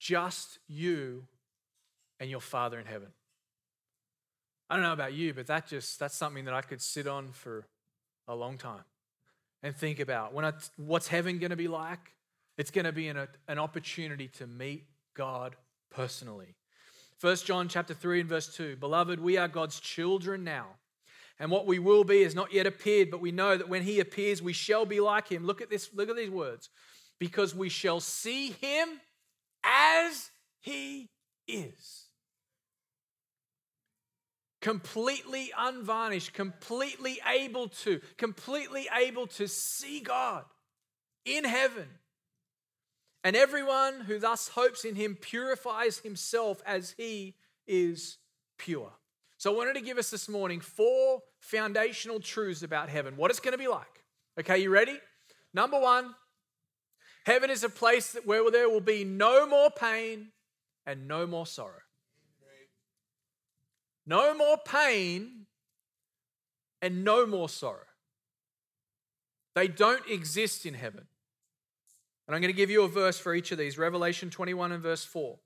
Just 0.00 0.58
you 0.66 1.28
and 2.18 2.28
your 2.28 2.40
Father 2.40 2.80
in 2.80 2.86
heaven. 2.86 3.10
I 4.68 4.74
don't 4.74 4.82
know 4.82 4.92
about 4.92 5.12
you, 5.12 5.32
but 5.32 5.46
that 5.46 5.68
just 5.68 6.00
that's 6.00 6.16
something 6.16 6.44
that 6.46 6.54
I 6.54 6.60
could 6.60 6.82
sit 6.82 7.06
on 7.06 7.28
for 7.28 7.68
a 8.26 8.34
long 8.34 8.58
time 8.58 8.82
and 9.62 9.72
think 9.72 10.00
about. 10.00 10.34
When 10.34 10.44
I, 10.44 10.52
what's 10.76 11.06
heaven 11.06 11.38
going 11.38 11.50
to 11.50 11.56
be 11.56 11.68
like? 11.68 12.14
It's 12.58 12.72
going 12.72 12.86
to 12.86 12.90
be 12.90 13.06
an, 13.06 13.28
an 13.46 13.60
opportunity 13.60 14.26
to 14.38 14.48
meet 14.48 14.86
God 15.14 15.54
personally. 15.88 16.56
1 17.20 17.36
John 17.44 17.68
chapter 17.68 17.94
3 17.94 18.22
and 18.22 18.28
verse 18.28 18.52
2. 18.56 18.74
Beloved, 18.74 19.20
we 19.20 19.36
are 19.36 19.46
God's 19.46 19.78
children 19.78 20.42
now. 20.42 20.66
And 21.38 21.50
what 21.50 21.66
we 21.66 21.78
will 21.78 22.04
be 22.04 22.22
has 22.22 22.34
not 22.34 22.52
yet 22.52 22.66
appeared, 22.66 23.10
but 23.10 23.20
we 23.20 23.30
know 23.30 23.56
that 23.56 23.68
when 23.68 23.82
he 23.82 24.00
appears, 24.00 24.40
we 24.40 24.54
shall 24.54 24.86
be 24.86 25.00
like 25.00 25.28
him. 25.28 25.44
Look 25.44 25.60
at 25.60 25.68
this, 25.68 25.90
look 25.94 26.08
at 26.08 26.16
these 26.16 26.30
words. 26.30 26.70
Because 27.18 27.54
we 27.54 27.68
shall 27.68 28.00
see 28.00 28.52
him 28.52 28.88
as 29.64 30.30
he 30.60 31.10
is. 31.46 32.04
Completely 34.62 35.52
unvarnished, 35.56 36.32
completely 36.32 37.20
able 37.30 37.68
to, 37.68 38.00
completely 38.16 38.88
able 38.94 39.26
to 39.28 39.46
see 39.46 40.00
God 40.00 40.44
in 41.24 41.44
heaven. 41.44 41.86
And 43.22 43.36
everyone 43.36 44.00
who 44.00 44.18
thus 44.18 44.48
hopes 44.48 44.84
in 44.84 44.94
him 44.94 45.16
purifies 45.20 45.98
himself 45.98 46.62
as 46.64 46.92
he 46.96 47.34
is 47.66 48.18
pure. 48.56 48.92
So 49.38 49.52
I 49.52 49.56
wanted 49.56 49.74
to 49.74 49.82
give 49.82 49.98
us 49.98 50.10
this 50.10 50.28
morning 50.28 50.60
four 50.60 51.20
foundational 51.40 52.20
truths 52.20 52.62
about 52.62 52.88
heaven, 52.88 53.16
what 53.16 53.30
it's 53.30 53.40
going 53.40 53.52
to 53.52 53.58
be 53.58 53.68
like. 53.68 54.04
Okay, 54.40 54.58
you 54.58 54.70
ready? 54.70 54.98
Number 55.52 55.78
one, 55.78 56.14
heaven 57.24 57.50
is 57.50 57.62
a 57.62 57.68
place 57.68 58.16
where 58.24 58.50
there 58.50 58.68
will 58.68 58.80
be 58.80 59.04
no 59.04 59.46
more 59.46 59.70
pain 59.70 60.28
and 60.86 61.06
no 61.06 61.26
more 61.26 61.46
sorrow. 61.46 61.80
No 64.06 64.34
more 64.36 64.56
pain 64.64 65.46
and 66.80 67.04
no 67.04 67.26
more 67.26 67.48
sorrow. 67.48 67.80
They 69.54 69.68
don't 69.68 70.08
exist 70.08 70.64
in 70.64 70.74
heaven. 70.74 71.06
And 72.26 72.34
I'm 72.34 72.40
going 72.40 72.52
to 72.52 72.56
give 72.56 72.70
you 72.70 72.82
a 72.82 72.88
verse 72.88 73.18
for 73.18 73.34
each 73.34 73.52
of 73.52 73.58
these 73.58 73.78
Revelation 73.78 74.30
21 74.30 74.72
and 74.72 74.82
verse 74.82 75.04
4. 75.04 75.38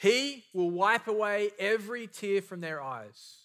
He 0.00 0.44
will 0.54 0.70
wipe 0.70 1.08
away 1.08 1.50
every 1.58 2.06
tear 2.06 2.40
from 2.40 2.62
their 2.62 2.80
eyes. 2.80 3.40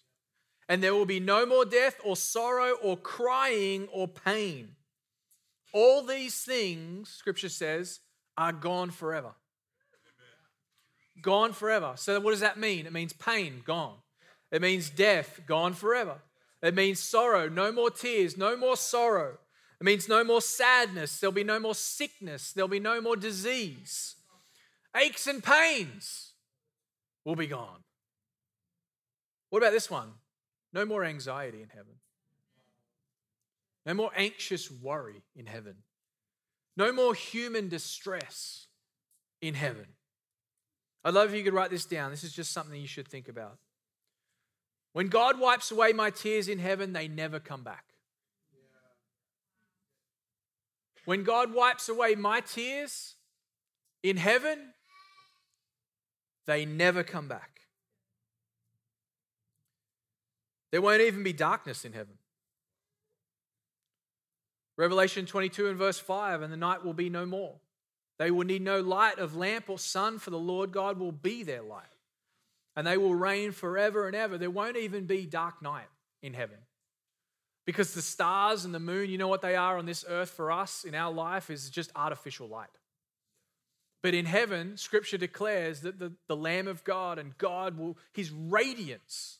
And 0.69 0.81
there 0.81 0.95
will 0.95 1.05
be 1.05 1.19
no 1.19 1.45
more 1.45 1.65
death 1.65 1.97
or 2.01 2.15
sorrow 2.15 2.77
or 2.81 2.95
crying 2.95 3.89
or 3.91 4.07
pain. 4.07 4.69
All 5.73 6.01
these 6.01 6.43
things, 6.43 7.09
scripture 7.09 7.49
says, 7.49 7.99
are 8.37 8.53
gone 8.53 8.89
forever. 8.89 9.33
Gone 11.21 11.51
forever. 11.51 11.95
So, 11.97 12.21
what 12.21 12.31
does 12.31 12.39
that 12.39 12.57
mean? 12.57 12.85
It 12.85 12.93
means 12.93 13.11
pain, 13.11 13.61
gone. 13.65 13.97
It 14.49 14.61
means 14.61 14.89
death, 14.89 15.41
gone 15.45 15.73
forever. 15.73 16.15
It 16.61 16.73
means 16.73 17.01
sorrow, 17.01 17.49
no 17.49 17.73
more 17.73 17.89
tears, 17.89 18.37
no 18.37 18.55
more 18.55 18.77
sorrow. 18.77 19.37
It 19.81 19.83
means 19.83 20.07
no 20.07 20.23
more 20.23 20.41
sadness. 20.41 21.19
There'll 21.19 21.33
be 21.33 21.43
no 21.43 21.59
more 21.59 21.75
sickness. 21.75 22.53
There'll 22.53 22.69
be 22.69 22.79
no 22.79 23.01
more 23.01 23.17
disease. 23.17 24.15
Aches 24.95 25.27
and 25.27 25.43
pains 25.43 26.31
will 27.25 27.35
be 27.35 27.47
gone. 27.47 27.83
What 29.49 29.59
about 29.59 29.73
this 29.73 29.89
one? 29.89 30.13
No 30.71 30.85
more 30.85 31.03
anxiety 31.03 31.61
in 31.61 31.69
heaven. 31.69 31.95
No 33.85 33.93
more 33.93 34.11
anxious 34.15 34.71
worry 34.71 35.23
in 35.35 35.45
heaven. 35.45 35.75
No 36.77 36.91
more 36.91 37.13
human 37.13 37.67
distress 37.67 38.67
in 39.41 39.53
heaven. 39.53 39.85
I'd 41.03 41.13
love 41.13 41.29
if 41.29 41.35
you 41.35 41.43
could 41.43 41.53
write 41.53 41.69
this 41.69 41.85
down. 41.85 42.11
This 42.11 42.23
is 42.23 42.33
just 42.33 42.51
something 42.51 42.79
you 42.79 42.87
should 42.87 43.07
think 43.07 43.27
about. 43.27 43.57
When 44.93 45.07
God 45.07 45.39
wipes 45.39 45.71
away 45.71 45.93
my 45.93 46.09
tears 46.09 46.47
in 46.47 46.59
heaven, 46.59 46.93
they 46.93 47.07
never 47.07 47.39
come 47.39 47.63
back. 47.63 47.85
When 51.05 51.23
God 51.23 51.53
wipes 51.53 51.87
away 51.87 52.15
my 52.15 52.41
tears 52.41 53.15
in 54.01 54.17
heaven, 54.17 54.73
they 56.47 56.65
never 56.65 57.03
come 57.03 57.27
back. 57.27 57.61
There 60.71 60.81
won't 60.81 61.01
even 61.01 61.23
be 61.23 61.33
darkness 61.33 61.85
in 61.85 61.93
heaven. 61.93 62.15
Revelation 64.77 65.25
22 65.25 65.67
and 65.67 65.77
verse 65.77 65.99
5 65.99 66.41
and 66.41 66.51
the 66.51 66.57
night 66.57 66.83
will 66.83 66.93
be 66.93 67.09
no 67.09 67.25
more. 67.25 67.55
They 68.17 68.31
will 68.31 68.45
need 68.45 68.61
no 68.61 68.81
light 68.81 69.19
of 69.19 69.35
lamp 69.35 69.69
or 69.69 69.79
sun, 69.79 70.19
for 70.19 70.29
the 70.29 70.39
Lord 70.39 70.71
God 70.71 70.97
will 70.99 71.11
be 71.11 71.43
their 71.43 71.61
light. 71.61 71.83
And 72.75 72.85
they 72.85 72.97
will 72.97 73.15
reign 73.15 73.51
forever 73.51 74.07
and 74.07 74.15
ever. 74.15 74.37
There 74.37 74.49
won't 74.49 74.77
even 74.77 75.05
be 75.05 75.25
dark 75.25 75.61
night 75.61 75.87
in 76.21 76.33
heaven. 76.33 76.57
Because 77.65 77.93
the 77.93 78.01
stars 78.01 78.63
and 78.63 78.73
the 78.73 78.79
moon, 78.79 79.09
you 79.09 79.17
know 79.17 79.27
what 79.27 79.41
they 79.41 79.55
are 79.55 79.77
on 79.77 79.85
this 79.85 80.05
earth 80.07 80.29
for 80.29 80.51
us 80.51 80.83
in 80.83 80.93
our 80.93 81.11
life, 81.11 81.49
is 81.49 81.69
just 81.69 81.91
artificial 81.95 82.47
light. 82.47 82.69
But 84.05 84.13
in 84.13 84.27
heaven, 84.27 84.77
scripture 84.77 85.17
declares 85.17 85.81
that 85.81 85.97
the, 85.97 86.11
the 86.27 86.35
Lamb 86.35 86.67
of 86.67 86.83
God 86.83 87.17
and 87.17 87.35
God 87.39 87.75
will, 87.75 87.97
his 88.13 88.29
radiance 88.29 89.39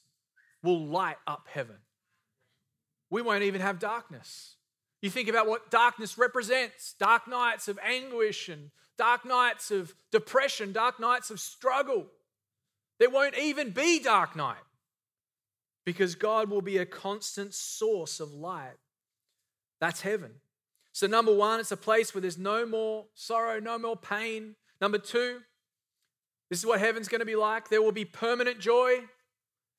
will 0.63 0.87
light 0.87 1.17
up 1.27 1.45
heaven. 1.47 1.75
We 3.11 3.21
won't 3.21 3.43
even 3.43 3.61
have 3.61 3.77
darkness. 3.77 4.55
You 5.03 5.11
think 5.11 5.29
about 5.29 5.45
what 5.45 5.69
darkness 5.69 6.17
represents 6.17 6.95
dark 6.97 7.27
nights 7.27 7.67
of 7.67 7.77
anguish 7.83 8.49
and 8.49 8.71
dark 8.97 9.23
nights 9.23 9.69
of 9.69 9.93
depression, 10.11 10.71
dark 10.71 10.99
nights 10.99 11.29
of 11.29 11.39
struggle. 11.39 12.07
There 12.97 13.11
won't 13.11 13.37
even 13.37 13.69
be 13.69 13.99
dark 13.99 14.35
night 14.35 14.57
because 15.85 16.15
God 16.15 16.49
will 16.49 16.63
be 16.63 16.79
a 16.79 16.87
constant 16.87 17.53
source 17.53 18.19
of 18.19 18.33
light. 18.33 18.79
That's 19.79 20.01
heaven. 20.01 20.31
So, 20.95 21.07
number 21.07 21.33
one, 21.35 21.59
it's 21.59 21.73
a 21.73 21.77
place 21.77 22.15
where 22.15 22.21
there's 22.21 22.37
no 22.37 22.65
more 22.65 23.03
sorrow, 23.15 23.59
no 23.59 23.77
more 23.77 23.97
pain. 23.97 24.55
Number 24.79 24.97
two, 24.97 25.41
this 26.49 26.57
is 26.57 26.65
what 26.65 26.79
heaven's 26.79 27.09
going 27.09 27.19
to 27.19 27.25
be 27.25 27.35
like 27.35 27.67
there 27.67 27.81
will 27.81 27.91
be 27.91 28.05
permanent 28.05 28.61
joy 28.61 29.01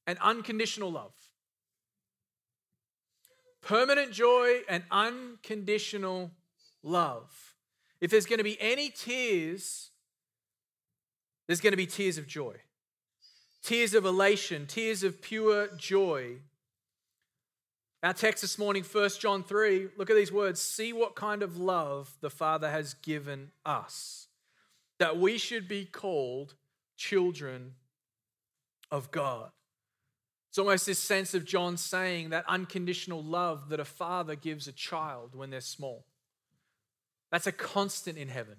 and 0.07 0.19
unconditional 0.19 0.93
love. 0.93 1.15
Permanent 3.63 4.13
joy 4.13 4.59
and 4.69 4.85
unconditional 4.91 6.33
love. 6.83 7.55
If 7.99 8.11
there's 8.11 8.27
going 8.27 8.37
to 8.37 8.45
be 8.45 8.61
any 8.61 8.91
tears, 8.91 9.93
there's 11.47 11.63
going 11.63 11.73
to 11.73 11.79
be 11.79 11.87
tears 11.87 12.19
of 12.19 12.27
joy 12.27 12.57
tears 13.63 13.95
of 13.95 14.05
elation, 14.05 14.67
tears 14.67 15.03
of 15.03 15.23
pure 15.23 15.69
joy. 15.79 16.37
Our 18.03 18.13
text 18.13 18.43
this 18.43 18.59
morning, 18.59 18.85
1 18.85 19.11
John 19.19 19.43
3, 19.43 19.89
look 19.97 20.11
at 20.11 20.17
these 20.17 20.31
words. 20.31 20.61
See 20.61 20.93
what 20.93 21.17
kind 21.17 21.43
of 21.43 21.57
love 21.57 22.17
the 22.21 22.31
Father 22.31 22.71
has 22.71 22.95
given 22.95 23.51
us, 23.65 24.29
that 24.99 25.19
we 25.19 25.39
should 25.39 25.67
be 25.67 25.85
called 25.85 26.55
children 26.97 27.75
of 28.91 29.11
God. 29.11 29.51
It's 30.57 30.59
almost 30.59 30.87
this 30.87 30.99
sense 30.99 31.35
of 31.35 31.45
John 31.45 31.77
saying 31.77 32.31
that 32.31 32.47
unconditional 32.49 33.23
love 33.23 33.69
that 33.69 33.79
a 33.79 33.85
father 33.85 34.35
gives 34.35 34.67
a 34.67 34.73
child 34.73 35.35
when 35.35 35.51
they're 35.51 35.61
small. 35.61 36.07
That's 37.31 37.47
a 37.47 37.53
constant 37.53 38.17
in 38.17 38.29
heaven. 38.29 38.57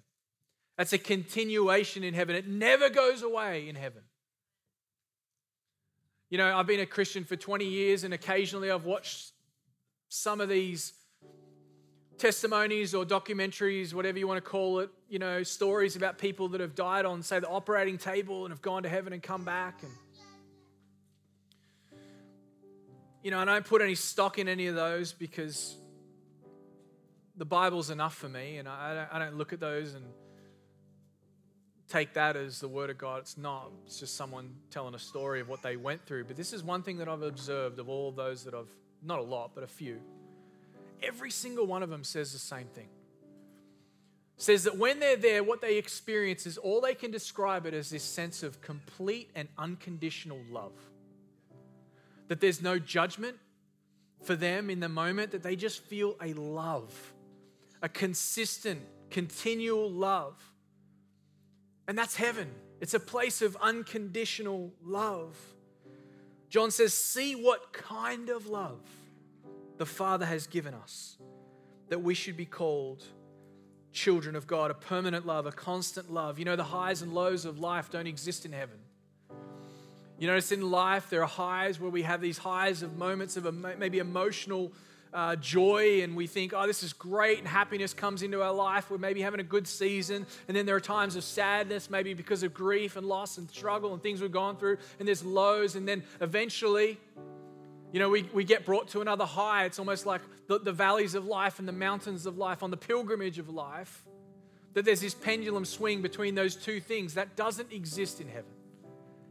That's 0.77 0.93
a 0.93 0.99
continuation 0.99 2.03
in 2.03 2.13
heaven. 2.13 2.35
It 2.35 2.47
never 2.47 2.89
goes 2.91 3.23
away 3.23 3.67
in 3.67 3.75
heaven. 3.75 4.03
You 6.29 6.37
know, 6.37 6.57
I've 6.57 6.67
been 6.67 6.81
a 6.81 6.85
Christian 6.85 7.23
for 7.23 7.37
20 7.37 7.65
years, 7.65 8.03
and 8.03 8.13
occasionally 8.13 8.69
I've 8.69 8.83
watched 8.83 9.31
some 10.09 10.41
of 10.41 10.49
these 10.49 10.93
testimonies 12.17 12.93
or 12.93 13.05
documentaries, 13.05 13.93
whatever 13.93 14.19
you 14.19 14.27
want 14.27 14.43
to 14.43 14.49
call 14.49 14.79
it, 14.79 14.89
you 15.07 15.19
know, 15.19 15.43
stories 15.43 15.95
about 15.95 16.17
people 16.17 16.49
that 16.49 16.59
have 16.59 16.75
died 16.75 17.05
on, 17.05 17.21
say, 17.23 17.39
the 17.39 17.47
operating 17.47 17.97
table 17.97 18.43
and 18.43 18.51
have 18.51 18.61
gone 18.61 18.83
to 18.83 18.89
heaven 18.89 19.13
and 19.13 19.23
come 19.23 19.45
back. 19.45 19.83
And, 19.83 19.91
you 23.23 23.31
know, 23.31 23.39
I 23.39 23.45
don't 23.45 23.65
put 23.65 23.81
any 23.81 23.95
stock 23.95 24.37
in 24.37 24.49
any 24.49 24.67
of 24.67 24.75
those 24.75 25.13
because 25.13 25.77
the 27.37 27.45
Bible's 27.45 27.89
enough 27.89 28.15
for 28.15 28.27
me, 28.27 28.57
and 28.57 28.67
I 28.67 28.93
don't, 28.95 29.13
I 29.13 29.19
don't 29.19 29.37
look 29.37 29.53
at 29.53 29.59
those 29.59 29.93
and 29.93 30.05
take 31.87 32.13
that 32.13 32.35
as 32.35 32.59
the 32.59 32.67
word 32.67 32.89
of 32.89 32.97
God. 32.97 33.19
It's 33.19 33.37
not. 33.37 33.71
It's 33.85 33.99
just 33.99 34.15
someone 34.15 34.53
telling 34.69 34.93
a 34.95 34.99
story 34.99 35.39
of 35.39 35.47
what 35.47 35.61
they 35.61 35.77
went 35.77 36.05
through. 36.05 36.25
But 36.25 36.35
this 36.35 36.53
is 36.53 36.63
one 36.63 36.83
thing 36.83 36.97
that 36.97 37.07
I've 37.07 37.21
observed 37.21 37.79
of 37.79 37.89
all 37.89 38.11
those 38.11 38.43
that 38.43 38.53
I've, 38.53 38.69
not 39.03 39.19
a 39.19 39.23
lot, 39.23 39.51
but 39.55 39.63
a 39.63 39.67
few. 39.67 39.99
Every 41.01 41.31
single 41.31 41.65
one 41.65 41.83
of 41.83 41.89
them 41.89 42.03
says 42.03 42.33
the 42.33 42.39
same 42.39 42.67
thing. 42.67 42.89
Says 44.37 44.65
that 44.65 44.77
when 44.77 44.99
they're 44.99 45.15
there, 45.15 45.43
what 45.43 45.61
they 45.61 45.77
experience 45.77 46.45
is 46.45 46.57
all 46.57 46.81
they 46.81 46.93
can 46.93 47.09
describe 47.09 47.65
it 47.65 47.73
as 47.73 47.89
this 47.89 48.03
sense 48.03 48.43
of 48.43 48.61
complete 48.61 49.31
and 49.35 49.47
unconditional 49.57 50.39
love. 50.51 50.73
That 52.27 52.41
there's 52.41 52.61
no 52.61 52.77
judgment 52.77 53.37
for 54.23 54.35
them 54.35 54.69
in 54.69 54.79
the 54.79 54.89
moment, 54.89 55.31
that 55.31 55.43
they 55.43 55.55
just 55.55 55.81
feel 55.83 56.15
a 56.21 56.33
love, 56.33 57.13
a 57.81 57.89
consistent, 57.89 58.81
continual 59.09 59.89
love 59.89 60.35
and 61.87 61.97
that's 61.97 62.15
heaven. 62.15 62.49
It's 62.79 62.93
a 62.93 62.99
place 62.99 63.41
of 63.41 63.57
unconditional 63.61 64.71
love. 64.83 65.37
John 66.49 66.71
says, 66.71 66.93
See 66.93 67.33
what 67.35 67.73
kind 67.73 68.29
of 68.29 68.47
love 68.47 68.79
the 69.77 69.85
Father 69.85 70.25
has 70.25 70.47
given 70.47 70.73
us, 70.73 71.17
that 71.89 72.01
we 72.01 72.13
should 72.13 72.37
be 72.37 72.45
called 72.45 73.03
children 73.91 74.35
of 74.35 74.45
God, 74.45 74.69
a 74.69 74.75
permanent 74.75 75.25
love, 75.25 75.45
a 75.45 75.51
constant 75.51 76.11
love. 76.11 76.37
You 76.39 76.45
know, 76.45 76.55
the 76.55 76.63
highs 76.63 77.01
and 77.01 77.13
lows 77.13 77.45
of 77.45 77.59
life 77.59 77.89
don't 77.89 78.07
exist 78.07 78.45
in 78.45 78.51
heaven. 78.51 78.77
You 80.19 80.27
notice 80.27 80.51
in 80.51 80.69
life, 80.71 81.09
there 81.09 81.21
are 81.21 81.27
highs 81.27 81.79
where 81.79 81.91
we 81.91 82.01
have 82.03 82.21
these 82.21 82.39
highs 82.39 82.81
of 82.81 82.97
moments 82.97 83.37
of 83.37 83.51
maybe 83.53 83.99
emotional 83.99 84.71
uh, 85.13 85.35
joy 85.35 86.01
and 86.01 86.15
we 86.15 86.27
think, 86.27 86.53
oh, 86.55 86.67
this 86.67 86.83
is 86.83 86.93
great, 86.93 87.39
and 87.39 87.47
happiness 87.47 87.93
comes 87.93 88.23
into 88.23 88.41
our 88.41 88.53
life. 88.53 88.89
We're 88.89 88.97
maybe 88.97 89.21
having 89.21 89.39
a 89.39 89.43
good 89.43 89.67
season. 89.67 90.25
And 90.47 90.55
then 90.55 90.65
there 90.65 90.75
are 90.75 90.81
times 90.81 91.15
of 91.15 91.23
sadness, 91.23 91.89
maybe 91.89 92.13
because 92.13 92.43
of 92.43 92.53
grief 92.53 92.95
and 92.95 93.07
loss 93.07 93.37
and 93.37 93.49
struggle 93.49 93.93
and 93.93 94.01
things 94.01 94.21
we've 94.21 94.31
gone 94.31 94.57
through. 94.57 94.77
And 94.99 95.07
there's 95.07 95.23
lows. 95.23 95.75
And 95.75 95.87
then 95.87 96.03
eventually, 96.21 96.99
you 97.91 97.99
know, 97.99 98.09
we, 98.09 98.23
we 98.33 98.43
get 98.43 98.65
brought 98.65 98.89
to 98.89 99.01
another 99.01 99.25
high. 99.25 99.65
It's 99.65 99.79
almost 99.79 100.05
like 100.05 100.21
the, 100.47 100.59
the 100.59 100.73
valleys 100.73 101.15
of 101.15 101.25
life 101.25 101.59
and 101.59 101.67
the 101.67 101.73
mountains 101.73 102.25
of 102.25 102.37
life 102.37 102.63
on 102.63 102.71
the 102.71 102.77
pilgrimage 102.77 103.39
of 103.39 103.49
life. 103.49 104.03
That 104.73 104.85
there's 104.85 105.01
this 105.01 105.15
pendulum 105.15 105.65
swing 105.65 106.01
between 106.01 106.35
those 106.35 106.55
two 106.55 106.79
things 106.79 107.15
that 107.15 107.35
doesn't 107.35 107.71
exist 107.71 108.21
in 108.21 108.27
heaven. 108.27 108.51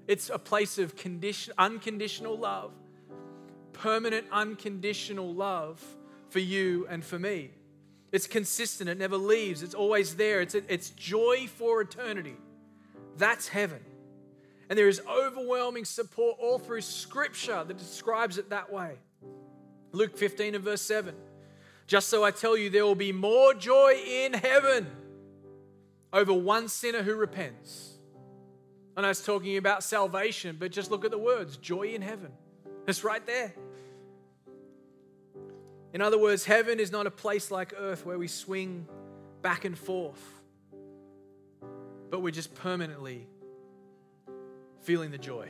It's 0.08 0.30
a 0.30 0.38
place 0.38 0.78
of 0.78 0.96
condition, 0.96 1.52
unconditional 1.58 2.36
love 2.36 2.72
permanent, 3.78 4.26
unconditional 4.32 5.32
love 5.32 5.82
for 6.30 6.38
you 6.38 6.86
and 6.88 7.04
for 7.04 7.18
me. 7.18 7.50
It's 8.12 8.26
consistent, 8.26 8.88
it 8.88 8.98
never 8.98 9.16
leaves, 9.16 9.62
it's 9.62 9.74
always 9.74 10.16
there. 10.16 10.40
It's, 10.40 10.54
it's 10.54 10.90
joy 10.90 11.48
for 11.48 11.80
eternity. 11.80 12.36
That's 13.16 13.48
heaven. 13.48 13.80
And 14.68 14.78
there 14.78 14.88
is 14.88 15.00
overwhelming 15.08 15.84
support 15.84 16.36
all 16.40 16.58
through 16.58 16.80
Scripture 16.80 17.64
that 17.64 17.78
describes 17.78 18.38
it 18.38 18.50
that 18.50 18.72
way. 18.72 18.96
Luke 19.92 20.16
15 20.16 20.54
and 20.54 20.64
verse 20.64 20.82
7. 20.82 21.14
Just 21.86 22.08
so 22.08 22.24
I 22.24 22.32
tell 22.32 22.56
you, 22.56 22.68
there 22.68 22.84
will 22.84 22.96
be 22.96 23.12
more 23.12 23.54
joy 23.54 23.94
in 24.04 24.32
heaven 24.32 24.86
over 26.12 26.32
one 26.32 26.68
sinner 26.68 27.02
who 27.02 27.14
repents. 27.14 27.94
I 28.96 29.02
know 29.02 29.10
it's 29.10 29.24
talking 29.24 29.56
about 29.56 29.84
salvation, 29.84 30.56
but 30.58 30.72
just 30.72 30.90
look 30.90 31.04
at 31.04 31.10
the 31.10 31.18
words 31.18 31.56
joy 31.58 31.88
in 31.88 32.02
heaven. 32.02 32.32
It's 32.88 33.04
right 33.04 33.24
there. 33.26 33.54
In 35.96 36.02
other 36.02 36.18
words, 36.18 36.44
heaven 36.44 36.78
is 36.78 36.92
not 36.92 37.06
a 37.06 37.10
place 37.10 37.50
like 37.50 37.72
earth 37.78 38.04
where 38.04 38.18
we 38.18 38.28
swing 38.28 38.86
back 39.40 39.64
and 39.64 39.78
forth, 39.78 40.22
but 42.10 42.20
we're 42.20 42.32
just 42.32 42.54
permanently 42.54 43.26
feeling 44.82 45.10
the 45.10 45.16
joy, 45.16 45.48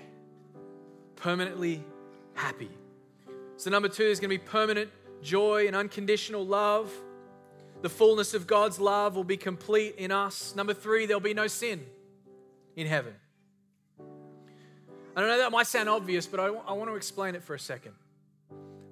permanently 1.17 1.83
happy. 2.35 2.71
So, 3.57 3.71
number 3.71 3.89
two 3.89 4.05
is 4.05 4.21
going 4.21 4.31
to 4.31 4.39
be 4.39 4.39
permanent 4.39 4.89
joy 5.21 5.67
and 5.67 5.75
unconditional 5.75 6.47
love. 6.47 6.93
The 7.83 7.89
fullness 7.89 8.33
of 8.33 8.47
God's 8.47 8.79
love 8.79 9.17
will 9.17 9.25
be 9.25 9.37
complete 9.37 9.97
in 9.97 10.13
us. 10.13 10.55
Number 10.55 10.75
three, 10.75 11.07
there'll 11.07 11.19
be 11.19 11.35
no 11.35 11.49
sin 11.49 11.85
in 12.77 12.87
heaven. 12.87 13.15
I 13.99 15.21
don't 15.21 15.29
know 15.29 15.39
that 15.39 15.51
might 15.51 15.67
sound 15.67 15.89
obvious, 15.89 16.29
but 16.29 16.39
I, 16.39 16.47
I 16.47 16.73
want 16.75 16.89
to 16.89 16.95
explain 16.95 17.35
it 17.35 17.43
for 17.43 17.57
a 17.57 17.59
second. 17.59 17.95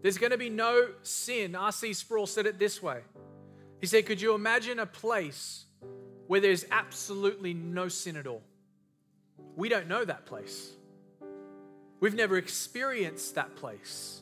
There's 0.05 0.19
going 0.19 0.33
to 0.33 0.38
be 0.38 0.51
no 0.51 0.88
sin. 1.03 1.55
R.C. 1.55 1.95
Sproul 1.95 2.27
said 2.27 2.45
it 2.45 2.59
this 2.59 2.83
way 2.83 3.01
He 3.81 3.87
said, 3.87 4.05
Could 4.05 4.21
you 4.21 4.35
imagine 4.35 4.79
a 4.79 4.85
place 4.85 5.64
where 6.27 6.40
there's 6.40 6.67
absolutely 6.71 7.55
no 7.55 7.88
sin 7.88 8.19
at 8.19 8.27
all? 8.27 8.43
We 9.57 9.71
don't 9.71 9.88
know 9.88 10.05
that 10.05 10.27
place. 10.27 10.73
We've 12.01 12.14
never 12.14 12.37
experienced 12.37 13.37
that 13.37 13.57
place. 13.57 14.21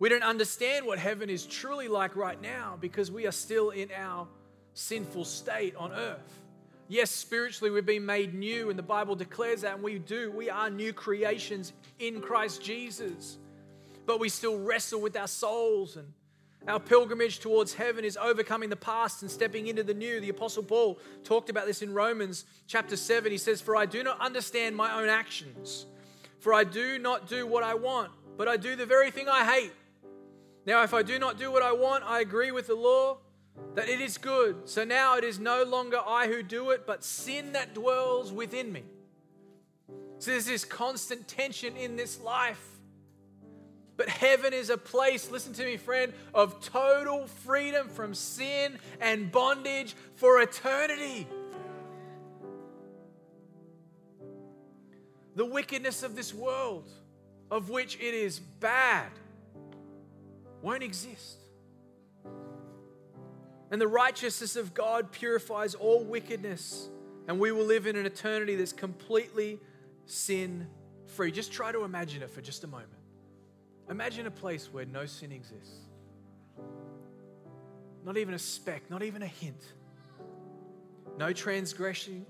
We 0.00 0.08
don't 0.08 0.24
understand 0.24 0.84
what 0.84 0.98
heaven 0.98 1.30
is 1.30 1.46
truly 1.46 1.86
like 1.86 2.16
right 2.16 2.42
now 2.42 2.76
because 2.80 3.08
we 3.08 3.24
are 3.28 3.32
still 3.32 3.70
in 3.70 3.88
our 3.96 4.26
sinful 4.74 5.26
state 5.26 5.76
on 5.76 5.92
earth. 5.92 6.40
Yes, 6.88 7.12
spiritually 7.12 7.70
we've 7.70 7.86
been 7.86 8.04
made 8.04 8.34
new, 8.34 8.68
and 8.68 8.76
the 8.76 8.82
Bible 8.82 9.14
declares 9.14 9.60
that, 9.60 9.74
and 9.74 9.84
we 9.84 10.00
do. 10.00 10.32
We 10.32 10.50
are 10.50 10.70
new 10.70 10.92
creations 10.92 11.72
in 12.00 12.20
Christ 12.20 12.64
Jesus. 12.64 13.38
But 14.06 14.20
we 14.20 14.28
still 14.28 14.58
wrestle 14.58 15.00
with 15.00 15.16
our 15.16 15.28
souls 15.28 15.96
and 15.96 16.12
our 16.68 16.78
pilgrimage 16.78 17.40
towards 17.40 17.74
heaven 17.74 18.04
is 18.04 18.16
overcoming 18.16 18.68
the 18.68 18.76
past 18.76 19.22
and 19.22 19.30
stepping 19.30 19.66
into 19.66 19.82
the 19.82 19.94
new. 19.94 20.20
The 20.20 20.28
Apostle 20.28 20.62
Paul 20.62 20.98
talked 21.24 21.50
about 21.50 21.66
this 21.66 21.82
in 21.82 21.92
Romans 21.92 22.44
chapter 22.68 22.96
7. 22.96 23.32
He 23.32 23.38
says, 23.38 23.60
For 23.60 23.74
I 23.74 23.84
do 23.84 24.04
not 24.04 24.20
understand 24.20 24.76
my 24.76 25.00
own 25.00 25.08
actions, 25.08 25.86
for 26.38 26.54
I 26.54 26.62
do 26.62 26.98
not 26.98 27.28
do 27.28 27.46
what 27.46 27.64
I 27.64 27.74
want, 27.74 28.12
but 28.36 28.46
I 28.46 28.56
do 28.56 28.76
the 28.76 28.86
very 28.86 29.10
thing 29.10 29.28
I 29.28 29.44
hate. 29.44 29.72
Now, 30.64 30.84
if 30.84 30.94
I 30.94 31.02
do 31.02 31.18
not 31.18 31.36
do 31.36 31.50
what 31.50 31.62
I 31.62 31.72
want, 31.72 32.04
I 32.04 32.20
agree 32.20 32.52
with 32.52 32.68
the 32.68 32.76
law 32.76 33.18
that 33.74 33.88
it 33.88 34.00
is 34.00 34.16
good. 34.16 34.68
So 34.68 34.84
now 34.84 35.16
it 35.16 35.24
is 35.24 35.40
no 35.40 35.64
longer 35.64 35.98
I 36.06 36.28
who 36.28 36.44
do 36.44 36.70
it, 36.70 36.86
but 36.86 37.02
sin 37.02 37.52
that 37.52 37.74
dwells 37.74 38.32
within 38.32 38.72
me. 38.72 38.84
So 40.18 40.30
there's 40.30 40.46
this 40.46 40.64
constant 40.64 41.26
tension 41.26 41.76
in 41.76 41.96
this 41.96 42.20
life. 42.20 42.64
But 43.96 44.08
heaven 44.08 44.52
is 44.52 44.70
a 44.70 44.78
place, 44.78 45.30
listen 45.30 45.52
to 45.54 45.64
me, 45.64 45.76
friend, 45.76 46.12
of 46.32 46.60
total 46.60 47.26
freedom 47.26 47.88
from 47.88 48.14
sin 48.14 48.78
and 49.00 49.30
bondage 49.30 49.94
for 50.16 50.40
eternity. 50.40 51.26
The 55.36 55.44
wickedness 55.44 56.02
of 56.02 56.16
this 56.16 56.34
world, 56.34 56.88
of 57.50 57.70
which 57.70 57.96
it 57.96 58.14
is 58.14 58.38
bad, 58.38 59.10
won't 60.62 60.82
exist. 60.82 61.38
And 63.70 63.80
the 63.80 63.88
righteousness 63.88 64.56
of 64.56 64.74
God 64.74 65.12
purifies 65.12 65.74
all 65.74 66.04
wickedness, 66.04 66.88
and 67.28 67.38
we 67.40 67.52
will 67.52 67.64
live 67.64 67.86
in 67.86 67.96
an 67.96 68.04
eternity 68.04 68.54
that's 68.56 68.72
completely 68.72 69.60
sin 70.06 70.66
free. 71.06 71.30
Just 71.30 71.52
try 71.52 71.72
to 71.72 71.84
imagine 71.84 72.22
it 72.22 72.30
for 72.30 72.40
just 72.40 72.64
a 72.64 72.66
moment. 72.66 73.01
Imagine 73.90 74.26
a 74.26 74.30
place 74.30 74.72
where 74.72 74.84
no 74.84 75.06
sin 75.06 75.32
exists. 75.32 75.80
Not 78.04 78.16
even 78.16 78.34
a 78.34 78.38
speck, 78.38 78.90
not 78.90 79.02
even 79.02 79.22
a 79.22 79.26
hint. 79.26 79.62
No 81.18 81.32
transgression, 81.32 82.26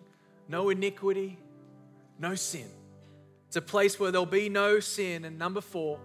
no 0.49 0.71
iniquity, 0.71 1.39
no 2.19 2.35
sin. 2.35 2.67
It's 3.47 3.57
a 3.57 3.63
place 3.63 4.01
where 4.01 4.11
there'll 4.11 4.27
be 4.27 4.49
no 4.49 4.81
sin. 4.81 5.25
And 5.25 5.39
number 5.39 5.61
four, 5.61 6.01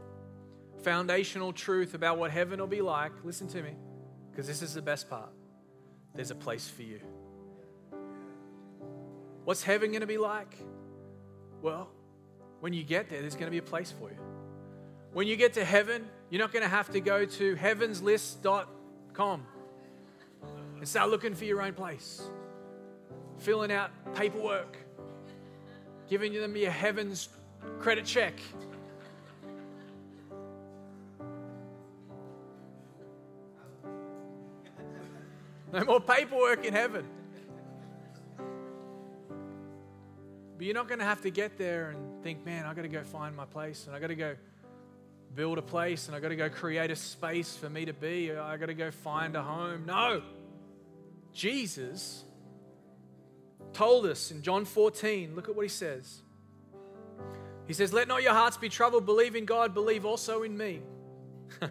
foundational 0.84 1.54
truth 1.54 1.94
about 1.94 2.18
what 2.18 2.32
heaven 2.32 2.60
will 2.60 2.68
be 2.68 2.82
like. 2.82 3.12
Listen 3.24 3.48
to 3.48 3.62
me 3.62 3.76
because 4.32 4.48
this 4.48 4.62
is 4.62 4.74
the 4.74 4.82
best 4.82 5.10
part. 5.10 5.30
There's 6.14 6.32
a 6.32 6.36
place 6.36 6.70
for 6.70 6.84
you. 6.84 7.00
What's 9.44 9.64
heaven 9.64 9.92
going 9.92 10.02
to 10.02 10.08
be 10.08 10.18
like? 10.18 10.58
Well, 11.62 11.90
when 12.60 12.74
you 12.74 12.84
get 12.84 13.10
there, 13.10 13.22
there's 13.22 13.36
going 13.36 13.46
to 13.46 13.52
be 13.52 13.60
a 13.60 13.62
place 13.62 13.94
for 13.98 14.10
you. 14.10 14.18
When 15.14 15.28
you 15.28 15.36
get 15.36 15.54
to 15.54 15.66
heaven, 15.66 16.08
you're 16.30 16.42
not 16.42 16.52
going 16.52 16.64
to 16.64 16.70
have 16.70 16.90
to 16.92 17.00
go 17.00 17.26
to 17.26 17.56
heavenslist.com 17.56 19.46
and 20.78 20.88
start 20.88 21.10
looking 21.10 21.34
for 21.34 21.46
your 21.46 21.62
own 21.62 21.74
place, 21.74 22.22
filling 23.40 23.72
out 23.72 23.92
paperwork, 24.16 24.78
giving 26.10 26.34
them 26.34 26.56
your 26.56 26.72
heaven's 26.72 27.30
credit 27.80 28.06
check. 28.06 28.40
No 35.74 35.84
more 35.84 36.00
paperwork 36.00 36.64
in 36.66 36.74
heaven. 36.74 37.06
But 40.58 40.66
you're 40.66 40.74
not 40.74 40.88
going 40.88 41.00
to 41.00 41.06
have 41.06 41.22
to 41.22 41.30
get 41.30 41.58
there 41.58 41.90
and 41.90 42.24
think, 42.24 42.46
man, 42.46 42.66
I 42.66 42.74
got 42.74 42.84
to 42.84 42.88
go 42.88 43.04
find 43.04 43.36
my 43.36 43.46
place 43.46 43.86
and 43.86 43.96
I 43.96 44.00
got 44.00 44.08
to 44.08 44.16
go 44.16 44.36
build 45.36 45.58
a 45.58 45.62
place 45.62 46.08
and 46.08 46.16
I 46.16 46.20
got 46.20 46.30
to 46.30 46.36
go 46.36 46.50
create 46.50 46.92
a 46.92 46.96
space 46.96 47.56
for 47.56 47.70
me 47.70 47.86
to 47.86 47.94
be. 47.94 48.32
I 48.32 48.58
got 48.58 48.68
to 48.68 48.74
go 48.74 48.92
find 48.92 49.36
a 49.36 49.42
home. 49.42 49.86
No. 49.86 50.22
Jesus 51.34 52.24
told 53.74 54.06
us 54.06 54.32
in 54.32 54.42
John 54.42 54.66
14, 54.66 55.36
look 55.36 55.50
at 55.50 55.56
what 55.56 55.64
he 55.64 55.70
says. 55.70 56.22
He 57.68 57.74
says, 57.74 57.94
Let 57.94 58.08
not 58.08 58.24
your 58.24 58.34
hearts 58.34 58.58
be 58.58 58.70
troubled. 58.70 59.06
Believe 59.06 59.36
in 59.36 59.46
God, 59.46 59.74
believe 59.74 60.06
also 60.06 60.44
in 60.44 60.58
me. 60.58 60.82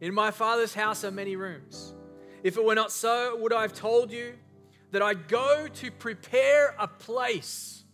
in 0.00 0.14
my 0.14 0.30
Father's 0.30 0.74
house 0.74 1.02
are 1.02 1.10
many 1.10 1.34
rooms. 1.34 1.94
If 2.42 2.56
it 2.56 2.64
were 2.64 2.74
not 2.74 2.92
so, 2.92 3.36
would 3.38 3.52
I 3.52 3.62
have 3.62 3.72
told 3.72 4.12
you 4.12 4.34
that 4.92 5.02
I 5.02 5.14
go 5.14 5.66
to 5.66 5.90
prepare 5.90 6.74
a 6.78 6.86
place 6.86 7.84